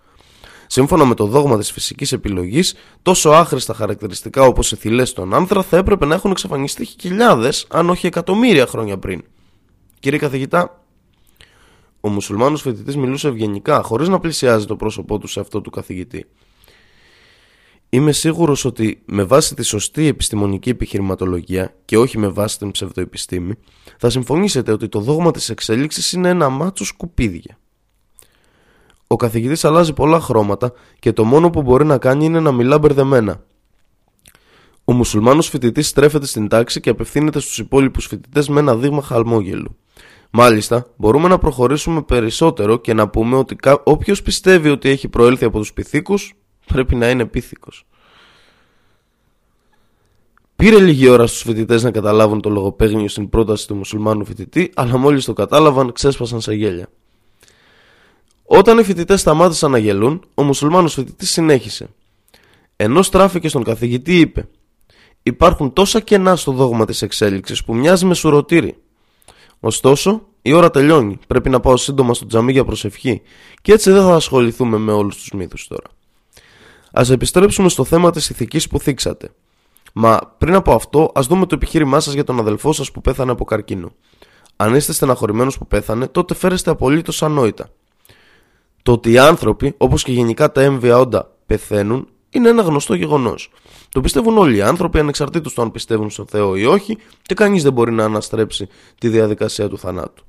[0.66, 5.62] Σύμφωνα με το δόγμα της φυσικής επιλογής, τόσο άχρηστα χαρακτηριστικά όπως οι θυλέ των άνθρα
[5.62, 9.24] θα έπρεπε να έχουν εξαφανιστεί χιλιάδες, αν όχι εκατομμύρια χρόνια πριν.
[10.00, 10.84] Κύριε καθηγητά,
[12.00, 16.26] ο μουσουλμάνος φοιτητής μιλούσε ευγενικά, χωρίς να πλησιάζει το πρόσωπό του σε αυτό του καθηγητή.
[17.88, 23.54] Είμαι σίγουρος ότι με βάση τη σωστή επιστημονική επιχειρηματολογία και όχι με βάση την ψευδοεπιστήμη,
[23.98, 27.58] θα συμφωνήσετε ότι το δόγμα της εξέλιξης είναι ένα μάτσο σκουπίδια.
[29.06, 32.78] Ο καθηγητής αλλάζει πολλά χρώματα και το μόνο που μπορεί να κάνει είναι να μιλά
[32.78, 33.44] μπερδεμένα.
[34.84, 39.76] Ο μουσουλμάνος φοιτητής στρέφεται στην τάξη και απευθύνεται στους υπόλοιπους φοιτητές με ένα δείγμα χαλμόγελου.
[40.30, 45.58] Μάλιστα, μπορούμε να προχωρήσουμε περισσότερο και να πούμε ότι όποιος πιστεύει ότι έχει προέλθει από
[45.58, 46.34] τους πυθίκους
[46.66, 47.86] πρέπει να είναι πίθηκος.
[50.56, 54.96] Πήρε λίγη ώρα στους φοιτητές να καταλάβουν το λογοπαίγνιο στην πρόταση του μουσουλμάνου φοιτητή, αλλά
[54.96, 56.88] μόλις το κατάλαβαν, ξέσπασαν σε γέλια.
[58.44, 61.88] Όταν οι φοιτητές σταμάτησαν να γελούν, ο μουσουλμάνος φοιτητής συνέχισε.
[62.76, 64.48] Ενώ στράφηκε στον καθηγητή, είπε:
[65.22, 68.76] Υπάρχουν τόσα κενά στο δόγμα της εξέλιξης που μοιάζει με σουρωτήρι.
[69.60, 71.18] Ωστόσο, η ώρα τελειώνει.
[71.26, 73.22] Πρέπει να πάω σύντομα στο τζαμί για προσευχή.
[73.62, 75.95] Και έτσι δεν θα ασχοληθούμε με όλους τους μύθους τώρα.
[76.98, 79.30] Α επιστρέψουμε στο θέμα της ηθικής που θίξατε.
[79.92, 83.30] Μα πριν από αυτό, ας δούμε το επιχείρημά σας για τον αδελφό σας που πέθανε
[83.30, 83.92] από καρκίνο.
[84.56, 87.68] Αν είστε στεναχωρημένος που πέθανε, τότε φέρεστε απολύτως ανόητα.
[88.82, 93.50] Το ότι οι άνθρωποι, όπως και γενικά τα έμβια όντα, πεθαίνουν, είναι ένα γνωστό γεγονός.
[93.88, 97.62] Το πιστεύουν όλοι οι άνθρωποι, ανεξαρτήτως του αν πιστεύουν στον Θεό ή όχι, και κανείς
[97.62, 100.24] δεν μπορεί να αναστρέψει τη διαδικασία του θανάτου.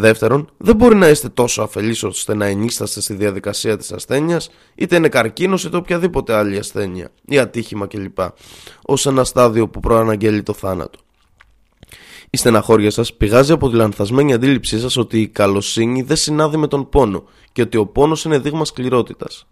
[0.00, 4.96] Δεύτερον, δεν μπορεί να είστε τόσο αφελείς ώστε να ενίσταστε στη διαδικασία της ασθένειας, είτε
[4.96, 8.18] είναι καρκίνος είτε οποιαδήποτε άλλη ασθένεια ή ατύχημα κλπ.
[8.82, 10.98] ως ένα στάδιο που προαναγγέλει το θάνατο.
[12.30, 16.66] Η στεναχώρια σας πηγάζει από τη λανθασμένη αντίληψή σας ότι η καλοσύνη δεν συνάδει με
[16.66, 19.46] τον πόνο και ότι ο πόνος είναι δείγμα σκληρότητας.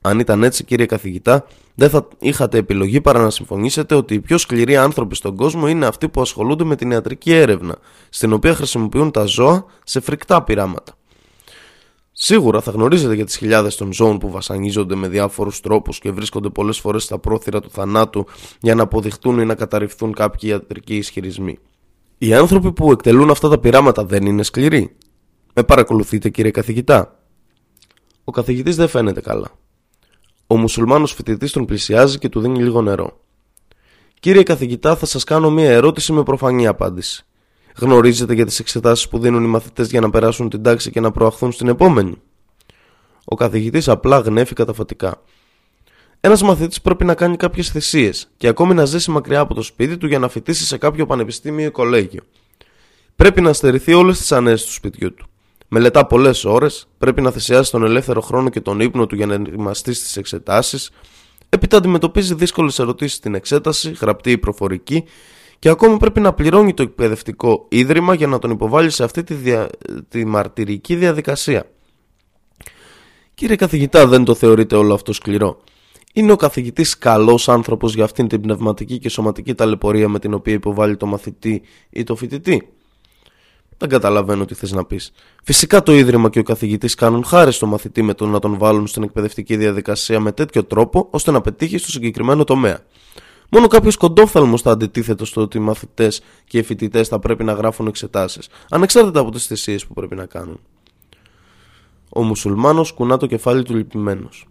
[0.00, 1.46] Αν ήταν έτσι, κύριε καθηγητά,
[1.78, 5.86] δεν θα είχατε επιλογή παρά να συμφωνήσετε ότι οι πιο σκληροί άνθρωποι στον κόσμο είναι
[5.86, 7.76] αυτοί που ασχολούνται με την ιατρική έρευνα,
[8.08, 10.92] στην οποία χρησιμοποιούν τα ζώα σε φρικτά πειράματα.
[12.12, 16.48] Σίγουρα θα γνωρίζετε για τις χιλιάδες των ζώων που βασανίζονται με διάφορους τρόπους και βρίσκονται
[16.48, 18.26] πολλές φορές στα πρόθυρα του θανάτου
[18.60, 21.58] για να αποδειχτούν ή να καταρριφθούν κάποιοι ιατρικοί ισχυρισμοί.
[22.18, 24.96] Οι άνθρωποι που εκτελούν αυτά τα πειράματα δεν είναι σκληροί.
[25.54, 27.18] Με παρακολουθείτε, κύριε καθηγητά.
[28.24, 29.57] Ο καθηγητής δεν φαίνεται καλά.
[30.50, 33.20] Ο μουσουλμάνος φοιτητής τον πλησιάζει και του δίνει λίγο νερό.
[34.20, 37.26] Κύριε καθηγητά, θα σας κάνω μία ερώτηση με προφανή απάντηση.
[37.76, 41.10] Γνωρίζετε για τις εξετάσεις που δίνουν οι μαθητές για να περάσουν την τάξη και να
[41.10, 42.14] προαχθούν στην επόμενη;
[43.24, 45.22] Ο καθηγητής απλά γνέφει καταφατικά.
[46.20, 49.96] Ένας μαθητής πρέπει να κάνει κάποιες θυσίες και ακόμη να ζήσει μακριά από το σπίτι
[49.96, 52.22] του για να φοιτήσει σε κάποιο πανεπιστήμιο ή κολέγιο.
[53.16, 55.27] Πρέπει να στερηθεί όλες τις ανέσει του σπιτιού του.
[55.68, 59.34] Μελετά πολλές ώρες, πρέπει να θυσιάσει τον ελεύθερο χρόνο και τον ύπνο του για να
[59.34, 60.90] ετοιμαστεί στις εξετάσεις,
[61.48, 65.04] έπειτα αντιμετωπίζει δύσκολες ερωτήσεις στην εξέταση, γραπτή ή προφορική,
[65.58, 69.34] και ακόμα πρέπει να πληρώνει το εκπαιδευτικό ίδρυμα για να τον υποβάλει σε αυτή τη,
[69.34, 69.68] δια...
[70.08, 71.70] τη μαρτυρική διαδικασία.
[73.34, 75.60] Κύριε καθηγητά, δεν το θεωρείτε όλο αυτό σκληρό.
[76.12, 80.54] Είναι ο καθηγητής καλός άνθρωπος για αυτήν την πνευματική και σωματική ταλαιπωρία με την οποία
[80.54, 82.68] υποβάλλει το μαθητή ή το φοιτητή.
[83.78, 85.12] Δεν καταλαβαίνω τι θες να πεις.
[85.44, 88.86] Φυσικά το Ίδρυμα και ο καθηγητής κάνουν χάρη στο μαθητή με το να τον βάλουν
[88.86, 92.78] στην εκπαιδευτική διαδικασία με τέτοιο τρόπο ώστε να πετύχει στο συγκεκριμένο τομέα.
[93.50, 97.52] Μόνο κάποιος κοντόφθαλμος θα αντιτίθετο στο ότι οι μαθητές και οι φοιτητές θα πρέπει να
[97.52, 100.60] γράφουν εξετάσεις, ανεξάρτητα από τις θυσίες που πρέπει να κάνουν.
[102.08, 104.46] Ο μουσουλμάνος κουνά το κεφάλι του λυπημένος.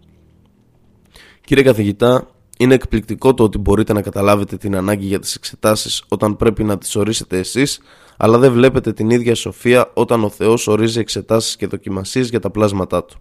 [1.42, 6.36] Κύριε καθηγητά, είναι εκπληκτικό το ότι μπορείτε να καταλάβετε την ανάγκη για τις εξετάσεις όταν
[6.36, 7.80] πρέπει να τις ορίσετε εσείς,
[8.17, 12.50] αλλά δεν βλέπετε την ίδια σοφία όταν ο Θεός ορίζει εξετάσεις και δοκιμασίες για τα
[12.50, 13.17] πλάσματά του.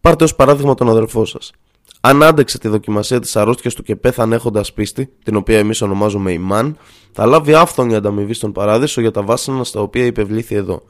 [0.00, 1.52] Πάρτε ως παράδειγμα τον αδερφό σας.
[2.00, 6.32] Αν άντεξε τη δοκιμασία της αρρώστιας του και πέθανε έχοντας πίστη, την οποία εμείς ονομάζουμε
[6.32, 6.76] ημάν,
[7.12, 10.82] θα λάβει άφθονη ανταμοιβή στον παράδεισο για τα βάσανα στα οποία υπευλήθη εδώ.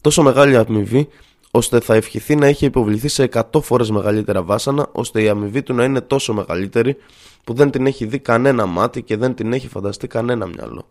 [0.00, 1.08] Τόσο μεγάλη αμοιβή
[1.56, 5.74] ώστε θα ευχηθεί να έχει υποβληθεί σε 100 φορές μεγαλύτερα βάσανα, ώστε η αμοιβή του
[5.74, 6.96] να είναι τόσο μεγαλύτερη
[7.44, 10.88] που δεν την έχει δει κανένα μάτι και δεν την έχει φανταστεί κανένα μυαλό.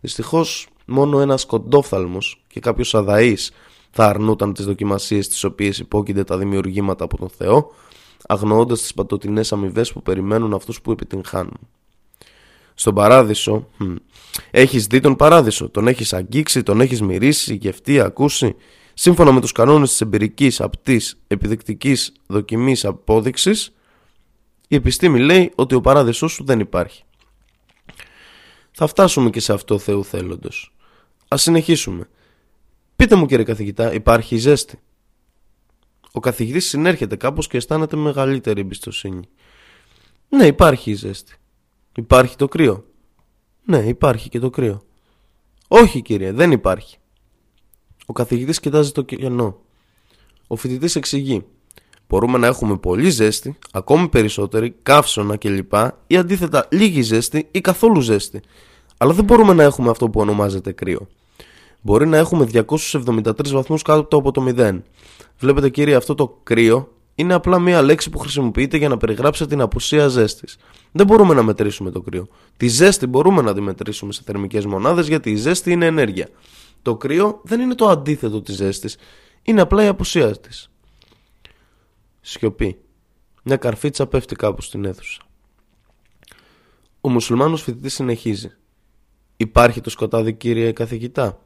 [0.00, 3.52] Δυστυχώς, μόνο ένας κοντόφθαλμος και κάποιος αδαής
[3.90, 7.70] θα αρνούταν τις δοκιμασίες τις οποίες υπόκεινται τα δημιουργήματα από τον Θεό,
[8.26, 11.58] αγνοώντας τις παντοτινέ αμοιβές που περιμένουν αυτούς που επιτυγχάνουν.
[12.74, 13.68] Στον παράδεισο,
[14.50, 18.54] έχεις δει τον παράδεισο, τον έχεις αγγίξει, τον έχεις μυρίσει, γευτεί, ακούσει.
[18.94, 23.74] Σύμφωνα με τους κανόνες της εμπειρικής, απτής, επιδεικτικής δοκιμής απόδειξης,
[24.68, 27.02] η επιστήμη λέει ότι ο παράδεισός σου δεν υπάρχει.
[28.70, 30.74] Θα φτάσουμε και σε αυτό Θεού θέλοντος.
[31.28, 32.08] Ας συνεχίσουμε.
[32.96, 34.80] Πείτε μου κύριε καθηγητά, υπάρχει ζέστη;
[36.12, 39.28] Ο καθηγητής συνέρχεται κάπως και αισθάνεται μεγαλύτερη εμπιστοσύνη.
[40.28, 41.36] Ναι, υπάρχει η ζέστη.
[41.96, 42.84] Υπάρχει το κρύο;
[43.64, 44.82] Ναι, υπάρχει και το κρύο.
[45.68, 46.98] Όχι κύριε, δεν υπάρχει.
[48.06, 49.58] Ο καθηγητής κοιτάζει το κενό.
[50.46, 51.44] Ο φοιτητής εξηγεί.
[52.08, 55.72] Μπορούμε να έχουμε πολύ ζέστη, ακόμη περισσότερη, καύσωνα κλπ.
[56.06, 58.40] ή αντίθετα λίγη ζέστη ή καθόλου ζέστη.
[58.96, 61.08] Αλλά δεν μπορούμε να έχουμε αυτό που ονομάζεται κρύο.
[61.80, 64.80] Μπορεί να έχουμε 273 βαθμούς κάτω από το 0.
[65.38, 69.60] Βλέπετε κύριε αυτό το κρύο είναι απλά μία λέξη που χρησιμοποιείται για να περιγράψει την
[69.60, 70.56] απουσία ζέστης.
[70.92, 72.28] Δεν μπορούμε να μετρήσουμε το κρύο.
[72.56, 76.28] Τη ζέστη μπορούμε να τη μετρήσουμε σε θερμικές μονάδες γιατί η ζέστη είναι ενέργεια.
[76.84, 78.96] Το κρύο δεν είναι το αντίθετο της ζέστης,
[79.42, 80.70] είναι απλά η απουσία της.
[82.20, 82.78] Σιωπή.
[83.42, 85.22] Μια καρφίτσα πέφτει κάπου στην αίθουσα.
[87.00, 88.50] Ο μουσουλμάνος φοιτητής συνεχίζει.
[89.36, 91.40] Υπάρχει το σκοτάδι κύριε καθηγητά;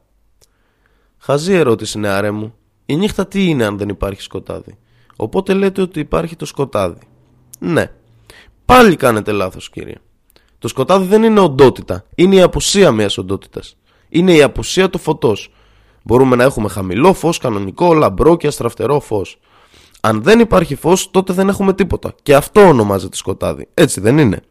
[1.17, 2.55] Χαζή ερώτηση νεαρέ μου.
[2.85, 4.77] Η νύχτα τι είναι αν δεν υπάρχει σκοτάδι;
[5.15, 7.07] Οπότε λέτε ότι υπάρχει το σκοτάδι.
[7.59, 7.91] Ναι.
[8.65, 9.95] Πάλι κάνετε λάθος κύριε.
[10.57, 12.05] Το σκοτάδι δεν είναι οντότητα.
[12.15, 13.78] Είναι η απουσία μιας οντότητας
[14.09, 15.51] είναι η απουσία του φωτός.
[16.03, 19.39] Μπορούμε να έχουμε χαμηλό φως, κανονικό, λαμπρό και αστραφτερό φως.
[20.01, 22.13] Αν δεν υπάρχει φως, τότε δεν έχουμε τίποτα.
[22.23, 23.67] Και αυτό ονομάζεται σκοτάδι.
[23.73, 24.41] Έτσι δεν είναι.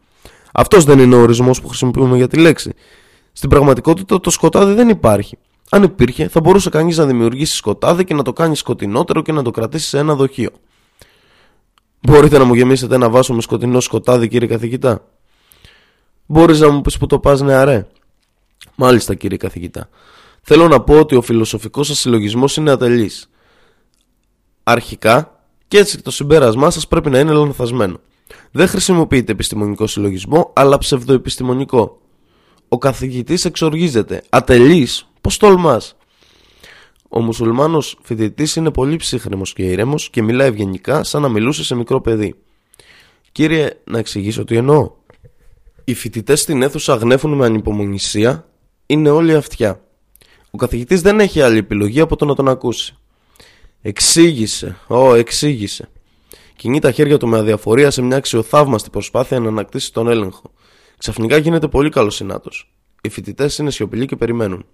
[0.53, 2.73] Αυτός δεν είναι ο ορισμός που χρησιμοποιούμε για τη λέξη.
[3.31, 5.37] Στην πραγματικότητα το σκοτάδι δεν υπάρχει.
[5.69, 9.41] Αν υπήρχε, θα μπορούσε κανείς να δημιουργήσει σκοτάδι και να το κάνει σκοτεινότερο και να
[9.43, 10.49] το κρατήσει σε ένα δοχείο.
[12.01, 15.05] Μπορείτε να μου γεμίσετε ένα βάσο με σκοτεινό σκοτάδι, κύριε καθηγητά;
[16.25, 17.87] Μπορείς να μου πεις που το πας νεαρέ.
[18.75, 19.89] Μάλιστα κύριε καθηγητά.
[20.41, 23.29] Θέλω να πω ότι ο φιλοσοφικός σας συλλογισμός είναι ατελής.
[24.63, 27.99] Αρχικά και έτσι το συμπέρασμά σας πρέπει να είναι λανθασμένο.
[28.51, 32.01] Δεν χρησιμοποιείτε επιστημονικό συλλογισμό αλλά ψευδοεπιστημονικό.
[32.67, 34.23] Ο καθηγητής εξοργίζεται.
[34.29, 35.09] Ατελής.
[35.21, 35.95] Πώς τολμάς.
[37.09, 41.75] Ο μουσουλμάνος φοιτητής είναι πολύ ψύχρεμος και ήρεμος και μιλάει ευγενικά σαν να μιλούσε σε
[41.75, 42.35] μικρό παιδί.
[43.31, 44.91] Κύριε, να εξηγήσω τι εννοώ.
[45.83, 48.48] Οι φοιτητές στην αίθουσα γνέφουν με ανυπομονησία
[48.91, 49.81] είναι όλη αυτιά.
[50.51, 52.97] Ο καθηγητής δεν έχει άλλη επιλογή από το να τον ακούσει.
[53.81, 55.89] Εξήγησε, ω, εξήγησε.
[56.55, 60.51] Κινεί τα χέρια του με αδιαφορία σε μια αξιοθαύμαστη προσπάθεια να ανακτήσει τον έλεγχο.
[60.97, 62.71] Ξαφνικά γίνεται πολύ καλός συνάτος.
[63.01, 64.65] Οι φοιτητές είναι σιωπηλοί και περιμένουν.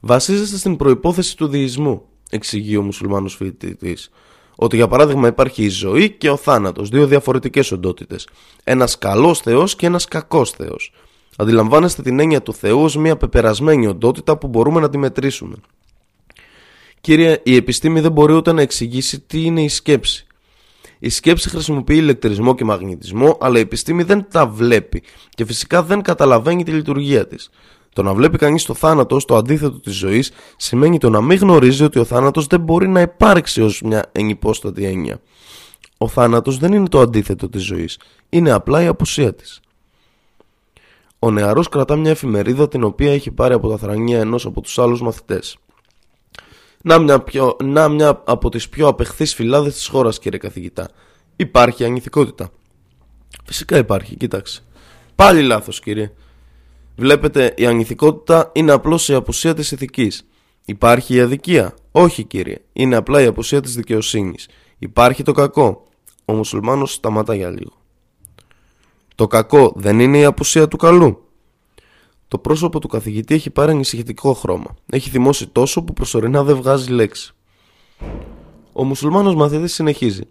[0.00, 4.10] Βασίζεστε στην προπόθεση του διεισμού, εξηγεί ο μουσουλμάνος φοιτητής.
[4.56, 8.28] Ότι για παράδειγμα υπάρχει η ζωή και ο θάνατος, δύο διαφορετικές οντότητες.
[8.64, 10.92] Ένας καλός Θεός και ένας κακός Θεός.
[11.40, 15.56] Αντιλαμβάνεστε την έννοια του Θεού ως μια πεπερασμένη οντότητα που μπορούμε να τη μετρήσουμε.
[17.00, 20.26] Κύριε, η επιστήμη δεν μπορεί ούτε να εξηγήσει τι είναι η σκέψη.
[20.98, 26.02] Η σκέψη χρησιμοποιεί ηλεκτρισμό και μαγνητισμό, αλλά η επιστήμη δεν τα βλέπει και φυσικά δεν
[26.02, 27.50] καταλαβαίνει τη λειτουργία της.
[27.92, 31.38] Το να βλέπει κανείς το θάνατο ως το αντίθετο της ζωής σημαίνει το να μην
[31.38, 35.20] γνωρίζει ότι ο θάνατος δεν μπορεί να υπάρξει ως μια ενυπόστατη έννοια.
[35.98, 37.98] Ο θάνατος δεν είναι το αντίθετο της ζωής,
[38.28, 39.60] είναι απλά η απουσία της.
[41.18, 44.78] Ο νεαρός κρατά μια εφημερίδα την οποία έχει πάρει από τα θρανία ενός από τους
[44.78, 45.56] άλλους μαθητές.
[46.82, 50.88] Να μια, πιο, να μια από τις πιο απεχθείς φυλάδες της χώρας, κύριε καθηγητά.
[51.36, 52.50] Υπάρχει ανηθικότητα.
[53.44, 54.62] Φυσικά υπάρχει, κοίταξε.
[55.14, 56.12] Πάλι λάθος, κύριε.
[56.96, 60.26] Βλέπετε, η ανηθικότητα είναι απλώς η απουσία της ηθικής.
[60.64, 61.74] Υπάρχει η αδικία.
[61.92, 62.56] Όχι, κύριε.
[62.72, 64.48] Είναι απλά η απουσία της δικαιοσύνης.
[64.78, 65.86] Υπάρχει το κακό.
[66.24, 67.72] Ο μουσουλμάνος σταματά για λίγο.
[69.18, 71.28] Το κακό δεν είναι η απουσία του καλού.
[72.28, 74.74] Το πρόσωπο του καθηγητή έχει πάρει ανησυχητικό χρώμα.
[74.90, 77.32] Έχει θυμώσει τόσο που προσωρινά δεν βγάζει λέξη.
[78.72, 80.22] Ο μουσουλμάνος μαθητής συνεχίζει.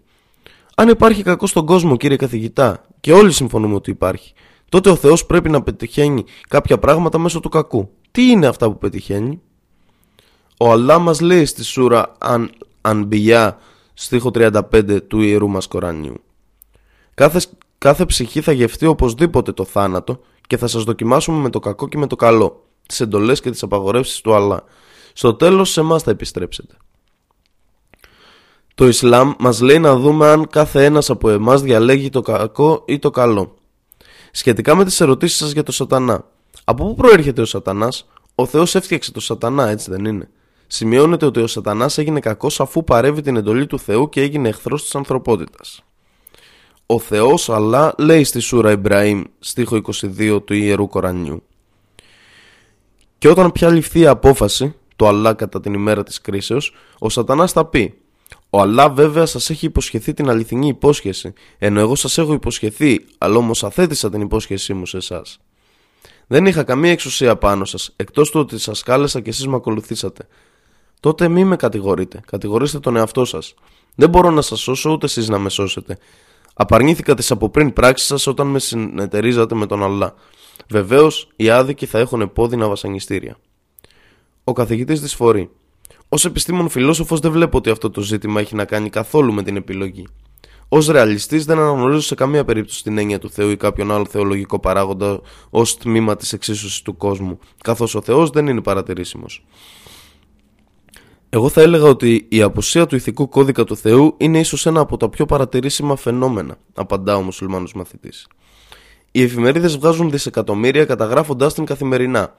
[0.74, 4.32] Αν υπάρχει κακό στον κόσμο, κύριε καθηγητά, και όλοι συμφωνούμε ότι υπάρχει,
[4.68, 7.90] τότε ο Θεός πρέπει να πετυχαίνει κάποια πράγματα μέσω του κακού.
[8.10, 9.40] Τι είναι αυτά που πετυχαίνει,
[10.58, 13.58] Ο Αλλά μας λέει στη σούρα Αν Ανμπιά,
[13.94, 16.20] στίχο 35 του ιερού μας Κορανίου.
[17.14, 17.40] Κάθε,
[17.78, 21.98] κάθε ψυχή θα γευτεί οπωσδήποτε το θάνατο και θα σας δοκιμάσουμε με το κακό και
[21.98, 24.64] με το καλό, τις εντολές και τις απαγορεύσεις του Αλλά.
[25.12, 26.76] Στο τέλος, σε εμάς θα επιστρέψετε.
[28.74, 32.98] Το Ισλάμ μας λέει να δούμε αν κάθε ένας από εμάς διαλέγει το κακό ή
[32.98, 33.54] το καλό.
[34.30, 36.24] Σχετικά με τις ερωτήσεις σας για το σατανά.
[36.64, 40.30] Από πού προέρχεται ο σατανάς; Ο Θεός έφτιαξε το σατανά έτσι δεν είναι.
[40.66, 44.82] Σημειώνεται ότι ο σατανάς έγινε κακός αφού παρεύει την εντολή του Θεού και έγινε εχθρός
[44.82, 45.82] της ανθρωπότητας.
[46.90, 49.80] Ο Θεός αλλά λέει στη Σούρα Ιμπραήμ στίχο
[50.18, 51.42] 22 του Ιερού Κορανιού.
[53.18, 57.52] Και όταν πια ληφθεί η απόφαση, το Αλλά κατά την ημέρα της κρίσεως, ο σατανάς
[57.52, 57.94] θα πει
[58.50, 63.36] ο Αλλά βέβαια σας έχει υποσχεθεί την αληθινή υπόσχεση, ενώ εγώ σας έχω υποσχεθεί, αλλά
[63.36, 65.38] όμως αθέτησα την υπόσχεσή μου σε εσάς.
[66.26, 70.26] Δεν είχα καμία εξουσία πάνω σας, εκτός του ότι σας κάλεσα και εσείς με ακολουθήσατε.
[71.00, 73.54] Τότε μη με κατηγορείτε, κατηγορήστε τον εαυτό σας.
[73.94, 75.98] Δεν μπορώ να σας σώσω ούτε εσείς να με σώσετε.
[76.60, 80.14] Απαρνήθηκα τι από πριν πράξει σας όταν με συνεταιρίζατε με τον Αλλά.
[80.68, 83.36] Βεβαίως, οι άδικοι θα έχουν επώδυνα βασανιστήρια.
[84.44, 85.50] Ο καθηγητής δυσφορεί.
[86.08, 89.56] Ω επιστήμον φιλόσοφος δεν βλέπω ότι αυτό το ζήτημα έχει να κάνει καθόλου με την
[89.56, 90.06] επιλογή.
[90.68, 94.58] Ω ρεαλιστής δεν αναγνωρίζω σε καμία περίπτωση την έννοια του Θεού ή κάποιον άλλο θεολογικό
[94.58, 99.44] παράγοντα ως τμήμα της εξίσωσης του κόσμου, καθώς ο Θεός δεν είναι παρατηρήσιμος.
[101.30, 104.96] Εγώ θα έλεγα ότι η απουσία του ηθικού κώδικα του Θεού είναι ίσως ένα από
[104.96, 108.26] τα πιο παρατηρήσιμα φαινόμενα, απαντά ο μουσουλμάνος μαθητής.
[109.12, 112.34] Οι εφημερίδες βγάζουν δισεκατομμύρια καταγράφοντάς την καθημερινά,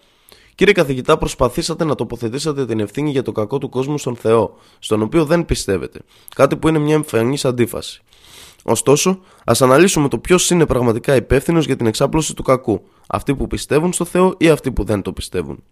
[0.59, 5.01] Κύριε καθηγητά, προσπαθήσατε να τοποθετήσετε την ευθύνη για το κακό του κόσμου στον Θεό, στον
[5.01, 5.99] οποίο δεν πιστεύετε.
[6.35, 8.01] Κάτι που είναι μια εμφανής αντίφαση.
[8.63, 13.47] Ωστόσο, ας αναλύσουμε το ποιος είναι πραγματικά υπεύθυνος για την εξάπλωση του κακού, αυτοί που
[13.47, 15.63] πιστεύουν στο Θεό ή αυτοί που δεν το πιστεύουν.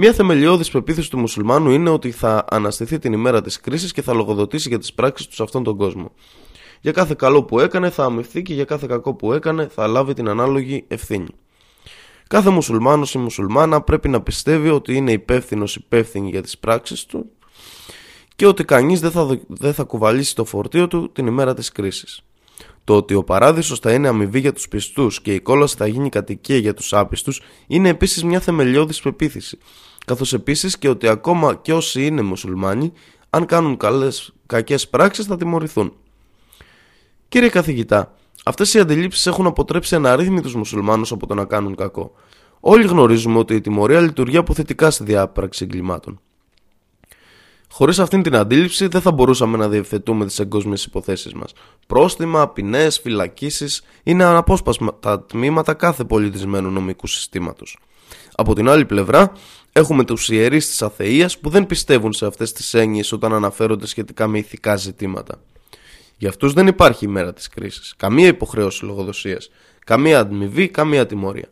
[0.00, 4.14] Μια θεμελιώδης πεποίθηση του μουσουλμάνου είναι ότι θα αναστηθεί την ημέρα της κρίσης και θα
[4.14, 6.12] λογοδοτήσει για τις πράξεις τους σε αυτόν τον κόσμο.
[6.80, 10.14] Για κάθε καλό που έκανε θα αμυφθεί και για κάθε κακό που έκανε θα λάβει
[10.14, 11.28] την ανάλογη ευθύνη.
[12.28, 17.30] Κάθε μουσουλμάνος ή μουσουλμάνα πρέπει να πιστεύει ότι είναι υπεύθυνος υπεύθυνη για τις πράξεις του
[18.36, 22.22] και ότι κανείς δεν θα, δεν θα κουβαλήσει το φορτίο του την ημέρα της κρίσης.
[22.88, 26.08] Το ότι ο παράδεισος θα είναι αμοιβή για τους πιστούς και η κόλαση θα γίνει
[26.08, 29.58] κατοικία για τους άπιστους είναι επίσης μια θεμελιώδης πεποίθηση,
[30.04, 32.92] καθώς επίσης και ότι ακόμα και όσοι είναι μουσουλμάνοι,
[33.30, 35.92] αν κάνουν καλές, κακές πράξεις θα τιμωρηθούν.
[37.28, 42.12] Κύριε καθηγητά, Αυτές οι αντιλήψεις έχουν αποτρέψει αναρρύθμιτου μουσουλμάνους από το να κάνουν κακό.
[42.60, 46.20] Όλοι γνωρίζουμε ότι η τιμωρία λειτουργεί αποθετικά στη διάπραξη εγκλημάτων.
[47.70, 51.52] Χωρίς αυτήν την αντίληψη δεν θα μπορούσαμε να διευθετούμε τις εγκόσμιες υποθέσεις μας.
[51.86, 57.78] Πρόστιμα, ποινές, φυλακίσεις είναι αναπόσπαστα τμήματα κάθε πολιτισμένου νομικού συστήματος.
[58.34, 59.32] Από την άλλη πλευρά,
[59.72, 64.26] έχουμε τους ιερείς της αθεία που δεν πιστεύουν σε αυτές τις έννοιες όταν αναφέρονται σχετικά
[64.26, 65.40] με ηθικά ζητήματα.
[66.16, 67.94] Για αυτούς δεν υπάρχει η μέρα της κρίσης.
[67.96, 69.50] Καμία υποχρέωση λογοδοσίας.
[69.84, 71.48] Καμία αντιμοιβή, καμία τιμωρία.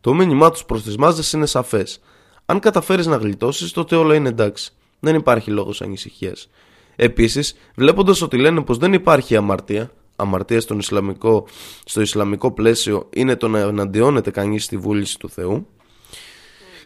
[0.00, 2.00] Το μήνυμά τους προ τι μάζε είναι σαφές.
[2.46, 4.72] Αν καταφέρεις να γλιτώσεις, τότε όλα είναι εντάξει.
[5.04, 6.48] Δεν υπάρχει λόγος ανησυχίας.
[6.96, 11.46] Επίσης, βλέποντας ότι λένε πως δεν υπάρχει αμαρτία, αμαρτία στον Ισλαμικό,
[11.84, 15.66] στο Ισλαμικό πλαίσιο είναι το να εναντιώνεται κανείς στη βούληση του Θεού,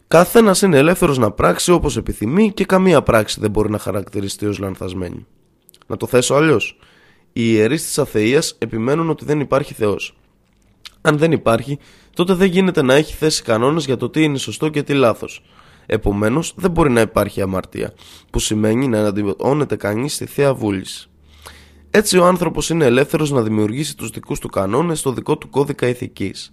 [0.09, 4.59] καθένα είναι ελεύθερος να πράξει όπως επιθυμεί και καμία πράξη δεν μπορεί να χαρακτηριστεί ως
[4.59, 5.26] λανθασμένη.
[5.87, 6.79] Να το θέσω αλλιώς.
[7.33, 10.18] Οι ιερείς της Αθεία επιμένουν ότι δεν υπάρχει Θεός.
[11.00, 11.79] Αν δεν υπάρχει,
[12.14, 15.42] τότε δεν γίνεται να έχει θέσει κανόνες για το τι είναι σωστό και τι λάθος.
[15.87, 17.94] Επομένως, δεν μπορεί να υπάρχει αμαρτία,
[18.31, 21.09] που σημαίνει να εναντιώνεται κανείς στη θεία βούληση.
[21.90, 25.88] Έτσι, ο άνθρωπος είναι ελεύθερος να δημιουργήσει τους δικούς του κανόνες στο δικό του κώδικα
[25.88, 26.53] ηθικής.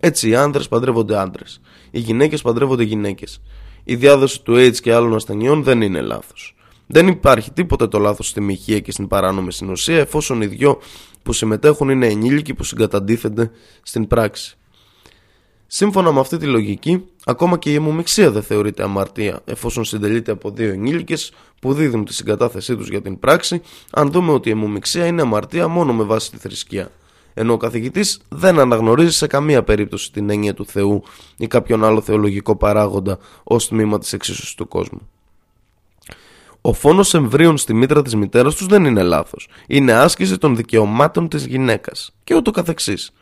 [0.00, 1.44] Έτσι, οι άνδρες παντρεύονται άντρε.
[1.90, 3.42] Οι γυναίκες παντρεύονται γυναίκες.
[3.84, 6.54] Η διάδοση του AIDS και άλλων ασθενειών δεν είναι λάθος.
[6.86, 10.78] Δεν υπάρχει τίποτε το λάθος στη μοιχεία και στην παράνομη συνοσία εφόσον οι δυο
[11.22, 13.50] που συμμετέχουν είναι ενήλικοι που συγκαταντίθενται
[13.82, 14.58] στην πράξη.
[15.66, 20.50] Σύμφωνα με αυτή τη λογική, ακόμα και η αιμομηξία δεν θεωρείται αμαρτία εφόσον συντελείται από
[20.50, 25.06] δύο ενήλικες που δίδουν τη συγκατάθεσή τους για την πράξη, αν δούμε ότι η αιμομηξία
[25.06, 26.90] είναι αμαρτία μόνο με βάση τη θρησκεία.
[27.34, 31.02] Ενώ ο καθηγητής δεν αναγνωρίζει σε καμία περίπτωση την έννοια του Θεού
[31.36, 35.08] ή κάποιον άλλο θεολογικό παράγοντα ως τμήμα της εξίσωσης του κόσμου.
[36.60, 39.48] Ο φόνος εμβρίων στη μήτρα της μητέρας τους δεν είναι λάθος.
[39.66, 42.12] Είναι άσκηση των δικαιωμάτων της γυναίκας.
[42.24, 43.12] Και ούτω καθεξής.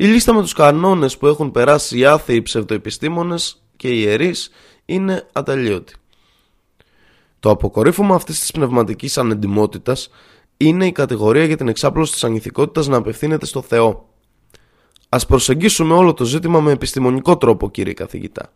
[0.00, 4.50] Η λίστα με τους κανόνες που έχουν περάσει οι άθεοι ψευδοεπιστήμονες και οι ιερείς
[4.84, 5.94] είναι ατελείωτη.
[7.40, 10.10] Το αποκορύφωμα αυτής της πνευματικής ανεντιμότητας
[10.56, 14.08] είναι η κατηγορία για την εξάπλωση της ανηθικότητα να απευθύνεται στο Θεό.
[15.08, 18.52] Α προσεγγίσουμε όλο το ζήτημα με επιστημονικό τρόπο, κύριε καθηγητά.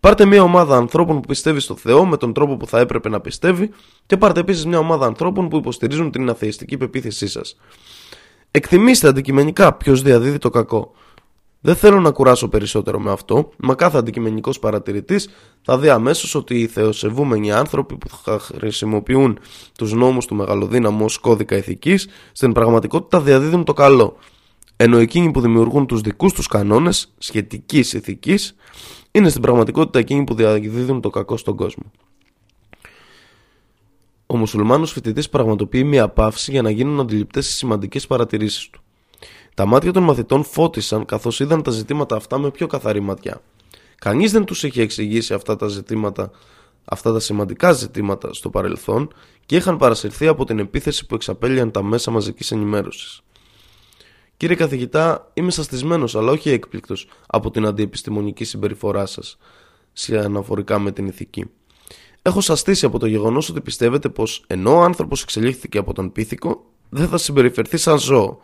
[0.00, 3.20] Πάρτε μια ομάδα ανθρώπων που πιστεύει στο Θεό με τον τρόπο που θα έπρεπε να
[3.20, 3.70] πιστεύει
[4.06, 7.56] και πάρτε επίσης μια ομάδα ανθρώπων που υποστηρίζουν την αθεϊστική πεποίθησή σας.
[8.56, 10.92] Εκτιμήστε αντικειμενικά ποιος διαδίδει το κακό.
[11.60, 15.28] Δεν θέλω να κουράσω περισσότερο με αυτό, μα κάθε αντικειμενικός παρατηρητής
[15.62, 19.38] θα δει αμέσως ότι οι θεοσεβούμενοι άνθρωποι που θα χρησιμοποιούν
[19.78, 24.16] τους νόμους του μεγαλοδύναμου ως κώδικα ηθικής στην πραγματικότητα διαδίδουν το καλό.
[24.76, 28.54] Ενώ εκείνοι που δημιουργούν τους δικούς τους κανόνες σχετικής ηθικής
[29.10, 31.84] είναι στην πραγματικότητα εκείνοι που διαδίδουν το κακό στον κόσμο.
[34.26, 38.80] Ο μουσουλμάνος φοιτητής πραγματοποιεί μια παύση για να γίνουν αντιληπτές οι σημαντικές παρατηρήσεις του.
[39.54, 43.40] Τα μάτια των μαθητών φώτισαν καθώς είδαν τα ζητήματα αυτά με πιο καθαρή ματιά.
[43.98, 46.30] Κανείς δεν τους είχε εξηγήσει αυτά τα ζητήματα,
[46.84, 49.12] αυτά τα σημαντικά ζητήματα στο παρελθόν
[49.46, 53.20] και είχαν παρασυρθεί από την επίθεση που εξαπέλυαν τα μέσα μαζικής ενημέρωσης.
[54.36, 59.36] Κύριε καθηγητά, είμαι σαστισμένο αλλά όχι έκπληκτος από την αντιεπιστημονική συμπεριφορά σας
[59.92, 61.50] σε αναφορικά με την ηθική.
[62.26, 66.64] Έχω σαστήσει από το γεγονός ότι πιστεύετε πως ενώ ο άνθρωπος εξελίχθηκε από τον πίθηκο,
[66.88, 68.38] δεν θα συμπεριφερθεί σαν ζώο.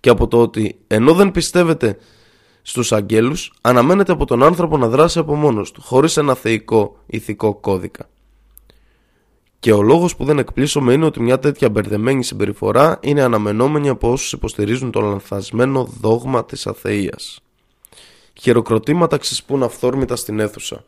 [0.00, 1.96] Και από το ότι ενώ δεν πιστεύετε
[2.62, 7.54] στους αγγέλους, αναμένετε από τον άνθρωπο να δράσει από μόνος του, χωρίς ένα θεϊκό ηθικό
[7.54, 8.08] κώδικα.
[9.58, 14.12] Και ο λόγος που δεν εκπλήσωμαι είναι ότι μια τέτοια μπερδεμένη συμπεριφορά είναι αναμενόμενη από
[14.12, 17.18] όσους υποστηρίζουν το λανθασμένο δόγμα της αθεία.
[18.40, 20.84] Χειροκροτήματα ξεσπούν αυθόρμητα στην αίθουσα.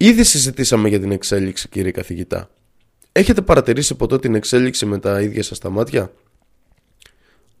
[0.00, 2.50] Ήδη συζητήσαμε για την εξέλιξη, κύριε καθηγητά.
[3.12, 6.12] Έχετε παρατηρήσει ποτέ την εξέλιξη με τα ίδια σας τα μάτια;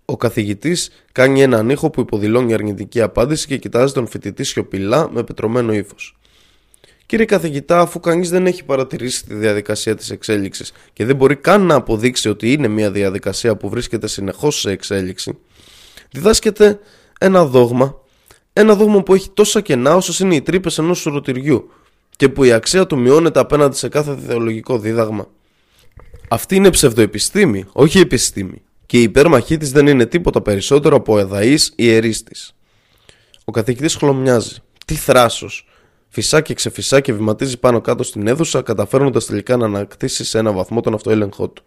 [0.04, 5.24] Ο καθηγητής κάνει έναν ήχο που υποδηλώνει αρνητική απάντηση και κοιτάζει τον φοιτητή σιωπηλά με
[5.24, 6.18] πετρωμένο ύφος.
[7.06, 11.62] Κύριε καθηγητά, αφού κανείς δεν έχει παρατηρήσει τη διαδικασία της εξέλιξης και δεν μπορεί καν
[11.62, 15.38] να αποδείξει ότι είναι μια διαδικασία που βρίσκεται συνεχώς σε εξέλιξη,
[16.10, 16.78] διδάσκεται
[17.20, 18.00] ένα δόγμα,
[18.52, 21.70] ένα δόγμα που έχει τόσα κενά όσο είναι οι τρύπες ενός σουρωτηριού
[22.18, 25.26] και που η αξία του μειώνεται απέναντι σε κάθε θεολογικό δίδαγμα.
[26.28, 31.72] Αυτή είναι ψευδοεπιστήμη, όχι επιστήμη, και η υπέρμαχή της δεν είναι τίποτα περισσότερο από εδαής
[31.76, 32.54] ιερής της.
[33.44, 34.56] Ο καθηγητής χλωμιάζει.
[34.86, 35.68] Τι θράσος!
[36.08, 40.52] Φυσά και ξεφυσά και βηματίζει πάνω κάτω στην αίθουσα, καταφέρνοντας τελικά να ανακτήσει σε ένα
[40.52, 41.62] βαθμό τον αυτοέλεγχό του.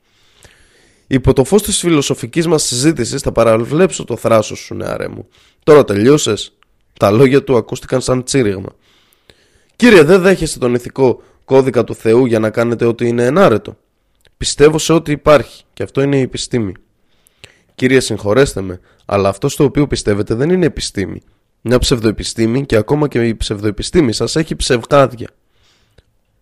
[1.08, 5.28] Υπό το φως της φιλοσοφικής μας συζήτησης θα παραβλέψω το θράσος σου, νεαρέ μου.
[5.64, 6.34] Τώρα τελείωσε.
[7.00, 8.76] Τα λόγια του ακούστηκαν σαν τσίριγμα.
[9.82, 13.78] Κύριε, δεν δέχεστε τον ηθικό κώδικα του Θεού για να κάνετε ό,τι είναι ενάρετο.
[14.38, 16.74] Πιστεύω σε ό,τι υπάρχει, και αυτό είναι η επιστήμη.
[17.76, 21.22] Κύριε, συγχωρέστε με, αλλά αυτό στο οποίο πιστεύετε δεν είναι επιστήμη.
[21.62, 25.30] Μια ψευδοεπιστήμη και ακόμα και η ψευδοεπιστήμη σας έχει ψευγάδια.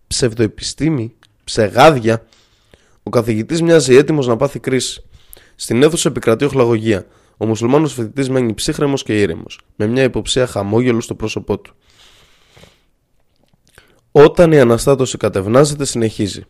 [0.06, 2.26] Ψευδοεπιστήμη, ψεγάδια.
[3.02, 5.04] Ο καθηγητής μοιάζει έτοιμος να πάθει κρίση.
[5.56, 7.06] Στην αίθουσα επικρατεί οχλαγωγία.
[7.36, 11.74] Ο μουσουλμάνος φοιτητής μένει ψύχρεμος και ήρεμος, με μια υποψία χαμόγελου στο πρόσωπό του.
[14.12, 16.44] Όταν η αναστάτωση κατευνάζεται συνεχίζει.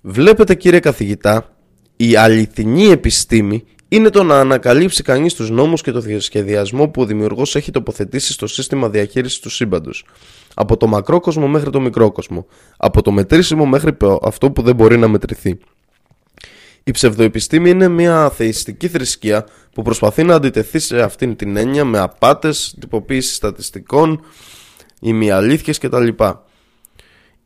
[0.00, 1.56] Βλέπετε κύριε καθηγητά,
[1.96, 7.06] η αληθινή επιστήμη είναι το να ανακαλύψει κανείς τους νόμους και το σχεδιασμό που ο
[7.06, 10.04] δημιουργός έχει τοποθετήσει στο σύστημα διαχείρισης του σύμπαντος.
[10.54, 12.46] Από το μακρόκοσμο μέχρι το μικρόκοσμο.
[12.76, 15.58] Από το μετρήσιμο μέχρι αυτό που δεν μπορεί να μετρηθεί.
[16.84, 21.98] Η ψευδοεπιστήμη είναι μια θεϊστική θρησκεία που προσπαθεί να αντιτεθεί σε αυτήν την έννοια με
[21.98, 24.24] απάτες, τυποποίηση στατιστικών,
[25.00, 26.08] ημιαλήθειες κτλ.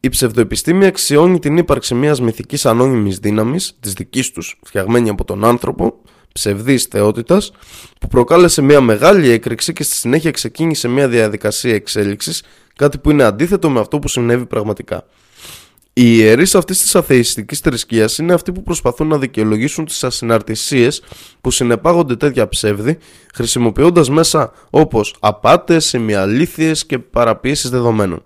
[0.07, 5.45] Η ψευδοεπιστήμη αξιώνει την ύπαρξη μιας μυθικής ανώνυμης δύναμης, της δικής τους, φτιαγμένη από τον
[5.45, 5.95] άνθρωπο,
[6.33, 7.53] ψευδής θεότητας
[8.01, 12.43] που προκάλεσε μια μεγάλη έκρηξη και στη συνέχεια ξεκίνησε μια διαδικασία εξέλιξης
[12.77, 15.07] κάτι που είναι αντίθετο με αυτό που συνέβη πραγματικά.
[15.93, 21.03] Οι ιερείς αυτής της αθεϊστικής θρησκείας είναι αυτοί που προσπαθούν να δικαιολογήσουν τις ασυναρτησίες
[21.41, 22.99] που συνεπάγονται τέτοια ψεύδη
[23.35, 28.23] χρησιμοποιώντας μέσα όπως απάτες, σημειαλήθειες και παραποιήσεις δεδομένων.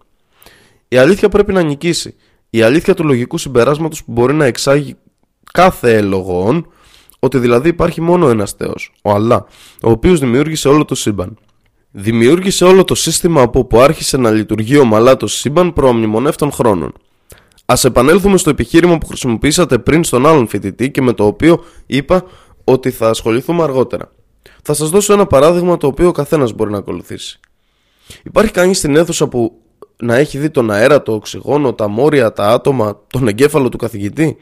[0.92, 2.14] Η αλήθεια πρέπει να νικήσει.
[2.50, 4.96] Η αλήθεια του λογικού συμπεράσματος που μπορεί να εξάγει
[5.52, 6.64] κάθε έλογο
[7.18, 9.46] ότι δηλαδή υπάρχει μόνο ένας Θεός, ο Αλλά,
[9.82, 11.38] ο οποίος δημιούργησε όλο το σύμπαν.
[11.90, 16.92] Δημιούργησε όλο το σύστημα από όπου άρχισε να λειτουργεί ομαλά το σύμπαν προαμνημονεύτων χρόνων.
[17.64, 22.24] Α επανέλθουμε στο επιχείρημα που χρησιμοποιήσατε πριν στον άλλον φοιτητή και με το οποίο είπα
[22.64, 24.12] ότι θα ασχοληθούμε αργότερα.
[24.62, 27.40] Θα σας δώσω ένα παράδειγμα το οποίο ο καθένας μπορεί να ακολουθήσει.
[28.22, 29.59] Υπάρχει κανείς στην αίθουσα που
[30.00, 34.36] να έχει δει τον αέρα, το οξυγόνο, τα μόρια, τα άτομα, τον εγκέφαλο του καθηγητή.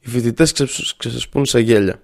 [0.00, 0.52] Οι φοιτητές
[0.96, 2.02] ξεσπούν σε γέλια.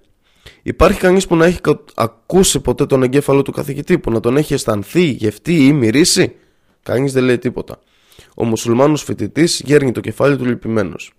[0.61, 1.59] Υπάρχει κανείς που να έχει
[1.95, 6.35] ακούσει ποτέ τον εγκέφαλο του καθηγητή, που να τον έχει αισθανθεί, γευτεί ή μυρίσει;
[6.83, 7.79] Κανείς δεν λέει τίποτα.
[8.35, 11.11] Ο μουσουλμάνος φοιτητής γέρνει το κεφάλι του λυπημένος.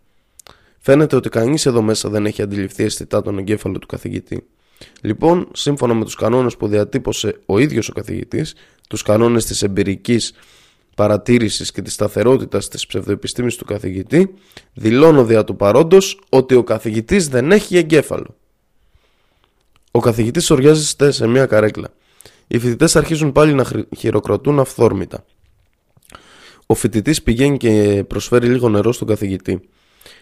[0.79, 4.47] Φαίνεται ότι κανείς εδώ μέσα δεν έχει αντιληφθεί αισθητά τον εγκέφαλο του καθηγητή.
[5.01, 8.55] Λοιπόν, σύμφωνα με τους κανόνες που διατύπωσε ο ίδιος ο καθηγητής,
[8.89, 10.33] τους κανόνες της εμπειρικής
[10.95, 14.35] παρατήρησης και της σταθερότητας της ψευδοεπιστήμης του καθηγητή,
[14.75, 18.37] δηλώνω δια του παρόντος ότι ο καθηγητής δεν έχει εγκέφαλο.
[19.91, 21.89] Ο καθηγητής οριάζεται σε μια καρέκλα.
[22.47, 23.67] Οι φοιτητές αρχίζουν πάλι να
[23.97, 25.25] χειροκροτούν αυθόρμητα.
[26.67, 29.61] Ο φοιτητής πηγαίνει και προσφέρει λίγο νερό στον καθηγητή.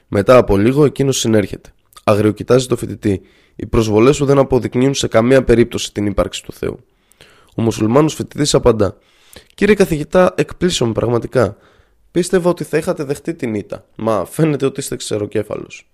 [0.09, 1.73] Μετά από λίγο εκείνος συνέρχεται.
[2.05, 3.21] Αγριοκοιτάζει το φοιτητή.
[3.57, 6.79] Οι προσβολές σου δεν αποδεικνύουν σε καμία περίπτωση την ύπαρξη του Θεού.
[7.55, 8.97] Ο μουσουλμάνος φοιτητής απαντά.
[9.55, 11.57] Κύριε καθηγητά, εκπλήσωμαι πραγματικά.
[12.11, 13.87] Πίστευα ότι θα είχατε δεχτεί την ήττα.
[13.97, 15.91] Μα φαίνεται ότι είστε ξεροκέφαλος.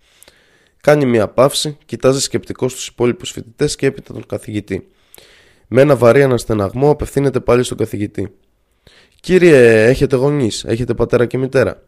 [0.81, 4.89] Κάνει μια παύση, κοιτάζει σκεπτικό στου υπόλοιπους φοιτητές και έπειτα τον καθηγητή.
[5.69, 8.35] Με ένα βαρύ αναστεναγμό απευθύνεται πάλι στον καθηγητή.
[9.21, 11.83] Κύριε, έχετε γονείς, έχετε πατέρα και μητέρα;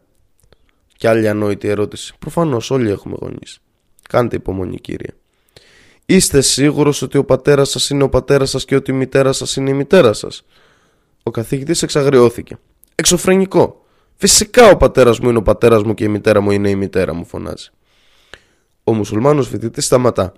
[0.97, 2.13] Κι άλλη ανόητη ερώτηση.
[2.19, 3.59] Προφανώς όλοι έχουμε γονείς.
[4.09, 5.13] Κάντε υπομονή, κύριε.
[6.05, 9.55] Είστε σίγουρος ότι ο πατέρας σας είναι ο πατέρας σας και ότι η μητέρα σας
[9.55, 10.45] είναι η μητέρα σας;
[11.29, 12.57] Ο καθηγητής εξαγριώθηκε.
[12.95, 13.85] Εξωφρενικό.
[14.15, 17.13] Φυσικά ο πατέρας μου είναι ο πατέρας μου και η μητέρα μου είναι η μητέρα
[17.13, 17.69] μου, φωνάζει.
[18.83, 20.33] Ο μουσουλμάνος φοιτητής σταματά.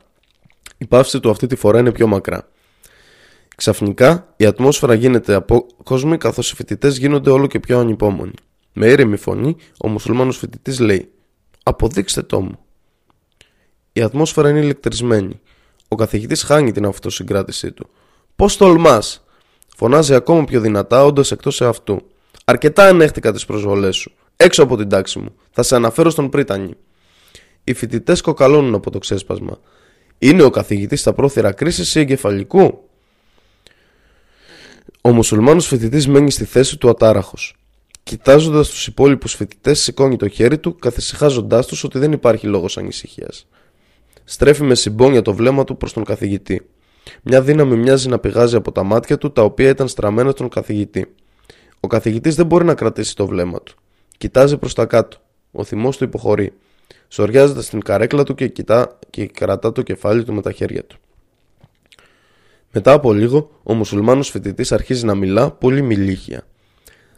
[0.78, 2.50] Η παύση του αυτή τη φορά είναι πιο μακρά.
[3.56, 8.34] Ξαφνικά η ατμόσφαιρα γίνεται απόκοσμη καθώς οι φοιτητές γίνονται όλο και πιο ανυπόμονοι.
[8.74, 11.12] Με ήρεμη φωνή, ο μουσουλμάνος φοιτητής λέει:
[11.64, 12.60] Αποδείξτε το μου.
[13.94, 15.40] Η ατμόσφαιρα είναι ηλεκτρισμένη.
[15.88, 17.90] Ο καθηγητής χάνει την αυτοσυγκράτησή του.
[18.36, 19.26] Πώς τολμάς,
[19.82, 22.02] φωνάζει ακόμα πιο δυνατά, όντα εκτός εαυτού.
[22.46, 24.12] Αρκετά ανέχτηκα τις προσβολές σου.
[24.36, 25.36] Έξω από την τάξη μου.
[25.52, 26.74] Θα σε αναφέρω στον Πρίτανη.
[27.64, 29.60] Οι φοιτητές κοκαλώνουν από το ξέσπασμα.
[30.18, 32.90] Είναι ο καθηγητής στα πρόθυρα κρίσης ή εγκεφαλικού;
[35.02, 37.56] Ο μουσουλμάνος φοιτητής μένει στη θέση του ατάραχος.
[38.04, 43.48] Κοιτάζοντας τους υπόλοιπους φοιτητές, σηκώνει το χέρι του, καθησυχάζοντάς τους ότι δεν υπάρχει λόγος ανησυχίας.
[44.24, 46.66] Στρέφει με συμπόνια το βλέμμα του προς τον καθηγητή.
[47.24, 51.14] Μια δύναμη μοιάζει να πηγάζει από τα μάτια του, τα οποία ήταν στραμμένα στον καθηγητή.
[51.80, 53.76] Ο καθηγητής δεν μπορεί να κρατήσει το βλέμμα του.
[54.18, 55.18] Κοιτάζει προς τα κάτω.
[55.52, 56.54] Ο θυμός του υποχωρεί.
[57.08, 60.98] Σοριάζεται στην καρέκλα του και, κοιτά, και κρατά το κεφάλι του με τα χέρια του.
[62.72, 66.46] Μετά από λίγο, ο μουσουλμάνος φοιτητής αρχίζει να μιλά πολύ μιλήχια.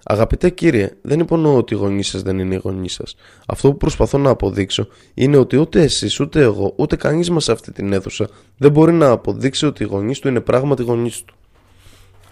[0.04, 3.16] Αγαπητέ κύριε, δεν υπονοώ ότι οι γονείς σας δεν είναι οι γονείς σας.
[3.45, 7.51] Αυτό που προσπαθώ να αποδείξω είναι ότι ούτε εσείς, ούτε εγώ, ούτε κανείς μας σε
[7.51, 11.36] αυτή την αίθουσα δεν μπορεί να αποδείξει ότι οι γονείς του είναι πράγματι γονείς του.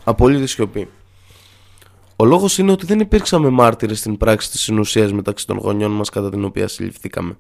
[0.03, 0.88] Απόλυτη σιωπή.
[2.15, 6.09] Ο λόγος είναι ότι δεν υπήρξαμε μάρτυρες στην πράξη της συνουσίας μεταξύ των γονιών μας
[6.09, 7.38] κατά την οποία συλληφθήκαμε.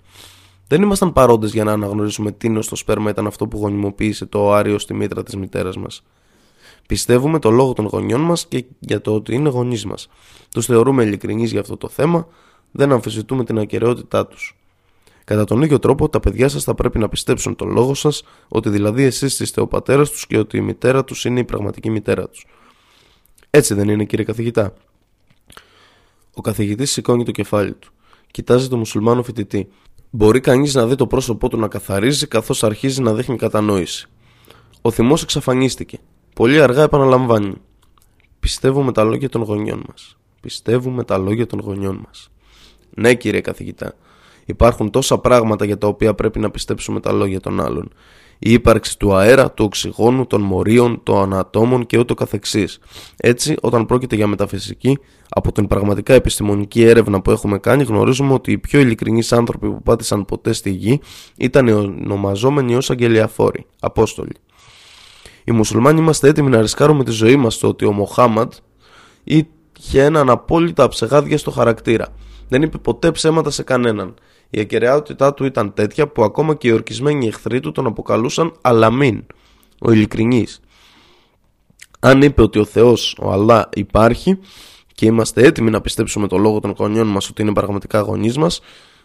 [0.67, 4.79] Δεν ήμασταν παρόντες για να αναγνωρίσουμε τι το σπέρμα ήταν αυτό που γονιμοποίησε το οάριο
[4.79, 6.03] στη μήτρα της μητέρας μας.
[6.91, 10.09] Πιστεύουμε το λόγο των γονιών μας και για το ότι είναι γονείς μας.
[10.51, 12.27] Τους θεωρούμε ειλικρινείς για αυτό το θέμα,
[12.71, 14.57] δεν αμφισβητούμε την ακαιρεότητά τους.
[15.23, 18.69] Κατά τον ίδιο τρόπο, τα παιδιά σας θα πρέπει να πιστέψουν τον λόγο σας, ότι
[18.69, 22.29] δηλαδή εσείς είστε ο πατέρας τους και ότι η μητέρα τους είναι η πραγματική μητέρα
[22.29, 22.45] τους.
[23.49, 24.73] Έτσι δεν είναι, κύριε καθηγητά.
[26.33, 27.91] Ο καθηγητής σηκώνει το κεφάλι του.
[28.31, 29.67] Κοιτάζει τον μουσουλμάνο φοιτητή.
[30.09, 34.07] Μπορεί κανείς να δει το πρόσωπό του να καθαρίζει καθώς αρχίζει να δείχνει κατανόηση.
[34.81, 35.99] Ο θυμός εξαφανίστηκε.
[36.33, 37.53] Πολύ αργά επαναλαμβάνει.
[38.39, 40.17] Πιστεύουμε τα λόγια των γονιών μας.
[40.41, 42.31] Πιστεύουμε τα λόγια των γονιών μας.
[42.89, 43.93] Ναι, κύριε καθηγητά.
[44.45, 47.91] Υπάρχουν τόσα πράγματα για τα οποία πρέπει να πιστέψουμε τα λόγια των άλλων
[48.43, 52.79] η ύπαρξη του αέρα, του οξυγόνου, των μορίων, των ανατόμων και ούτω καθεξής.
[53.17, 58.51] Έτσι, όταν πρόκειται για μεταφυσική, από την πραγματικά επιστημονική έρευνα που έχουμε κάνει γνωρίζουμε ότι
[58.51, 60.99] οι πιο ειλικρινείς άνθρωποι που πάτησαν ποτέ στη γη
[61.37, 64.35] ήταν οι ονομαζόμενοι ως αγγελιαφόροι, Απόστολοι.
[65.43, 68.51] Οι μουσουλμάνοι είμαστε έτοιμοι να ρισκάρουμε τη ζωή μας στο ότι ο Μοχάμαντ
[69.23, 72.07] είχε έναν απόλυτα αψεγάδια στο χαρακτήρα.
[72.47, 74.13] Δεν είπε ποτέ ψέματα σε κανέναν.
[74.49, 79.25] Η ακεραιότητά του ήταν τέτοια που ακόμα και οι ορκισμένοι εχθροί του τον αποκαλούσαν Αλαμίν,
[79.79, 80.59] ο ειλικρινής.
[81.99, 84.39] Αν είπε ότι ο Θεός, ο Αλλά, υπάρχει
[84.93, 88.61] και είμαστε έτοιμοι να πιστέψουμε το λόγο των γονιών μας ότι είναι πραγματικά γονείς μας,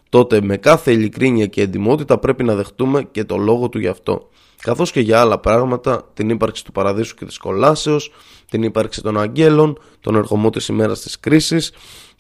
[0.09, 4.29] τότε με κάθε ειλικρίνεια και εντυμότητα πρέπει να δεχτούμε και το λόγο του γι' αυτό.
[4.63, 8.13] Καθώς και για άλλα πράγματα, την ύπαρξη του παραδείσου και της κολάσεως,
[8.51, 11.73] την ύπαρξη των αγγέλων, τον ερχομό της ημέρας της κρίσης,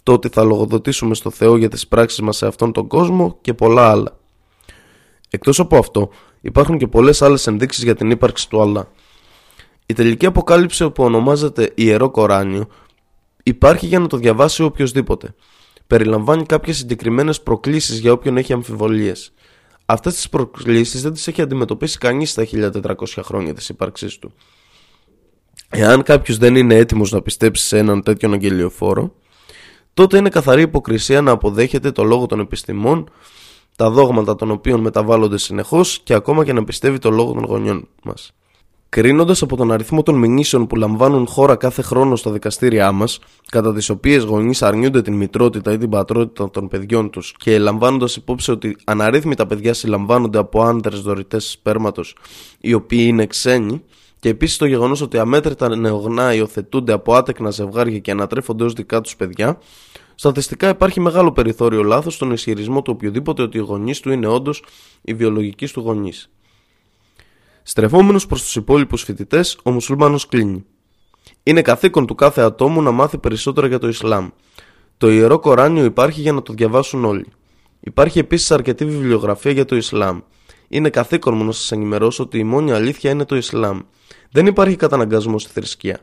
[0.03, 3.55] το ότι θα λογοδοτήσουμε στο Θεό για τις πράξεις μας σε αυτόν τον κόσμο και
[3.55, 4.19] πολλά άλλα.
[5.31, 6.11] Εκτός από αυτό,
[6.41, 8.89] υπάρχουν και πολλές άλλες ενδείξεις για την ύπαρξη του Αλλά.
[9.87, 12.69] Η τελική αποκάλυψη που ονομάζεται Ιερό Κοράνιο
[13.49, 15.35] Υπάρχει για να το διαβάσει οποιοδήποτε.
[15.87, 19.33] Περιλαμβάνει κάποιες συγκεκριμένες προκλήσεις για όποιον έχει αμφιβολίες.
[19.87, 24.33] Αυτές τις προκλήσεις δεν τις έχει αντιμετωπίσει κανείς στα 1400 χρόνια της ύπαρξής του.
[25.69, 29.15] Εάν κάποιος δεν είναι έτοιμος να πιστέψει σε έναν τέτοιον αγγελιοφόρο,
[29.95, 33.11] τότε είναι καθαρή υποκρισία να αποδέχεται το λόγο των επιστημών,
[33.77, 37.89] τα δόγματα των οποίων μεταβάλλονται συνεχώς και ακόμα και να πιστεύει το λόγο των γονιών
[38.03, 38.33] μας.
[38.89, 43.19] Κρίνοντας από τον αριθμό των μηνύσεων που λαμβάνουν χώρα κάθε χρόνο στα δικαστήριά μας,
[43.51, 48.17] κατά τις οποίες γονείς αρνιούνται την μητρότητα ή την πατρότητα των παιδιών τους και λαμβάνοντας
[48.17, 52.17] υπόψη ότι αναρρύθμιτα παιδιά συλλαμβάνονται από άντρες δωρητές σπέρματος
[52.61, 53.83] οι οποίοι είναι ξένοι,
[54.21, 59.01] και επίσης το γεγονός ότι αμέτρητα νεογνά υιοθετούνται από άτεκνα ζευγάρια και ανατρέφονται ως δικά
[59.01, 59.59] τους παιδιά,
[60.15, 64.65] στατιστικά υπάρχει μεγάλο περιθώριο λάθος στον ισχυρισμό του οποιοδήποτε ότι οι γονείς του είναι όντως
[65.03, 66.31] οι βιολογικοί του γονείς.
[67.69, 70.65] Στρεφόμενος προς τους υπόλοιπους φοιτητές, ο μουσουλμάνος κλείνει.
[71.43, 74.29] Είναι καθήκον του κάθε ατόμου να μάθει περισσότερα για το Ισλάμ.
[74.97, 77.27] Το ιερό Κοράνιο υπάρχει για να το διαβάσουν όλοι.
[77.81, 80.21] Υπάρχει επίσης αρκετή βιβλιογραφία για το Ισλάμ.
[80.69, 83.81] Είναι καθήκον μου να σας ενημερώσω ότι η μόνη αλήθεια είναι το Ισλάμ.
[84.31, 86.01] Δεν υπάρχει καταναγκασμός στη θρησκεία.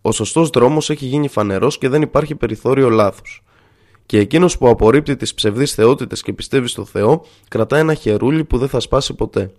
[0.00, 3.22] Ο σωστός δρόμος έχει γίνει φανερός και δεν υπάρχει περιθώριο λάθο.
[4.06, 8.58] Και εκείνος που απορρίπτει τις ψευδείς θεότητες και πιστεύει στο Θεό, κρατάει ένα χερούλι που
[8.58, 9.52] δεν θα σπάσει ποτέ.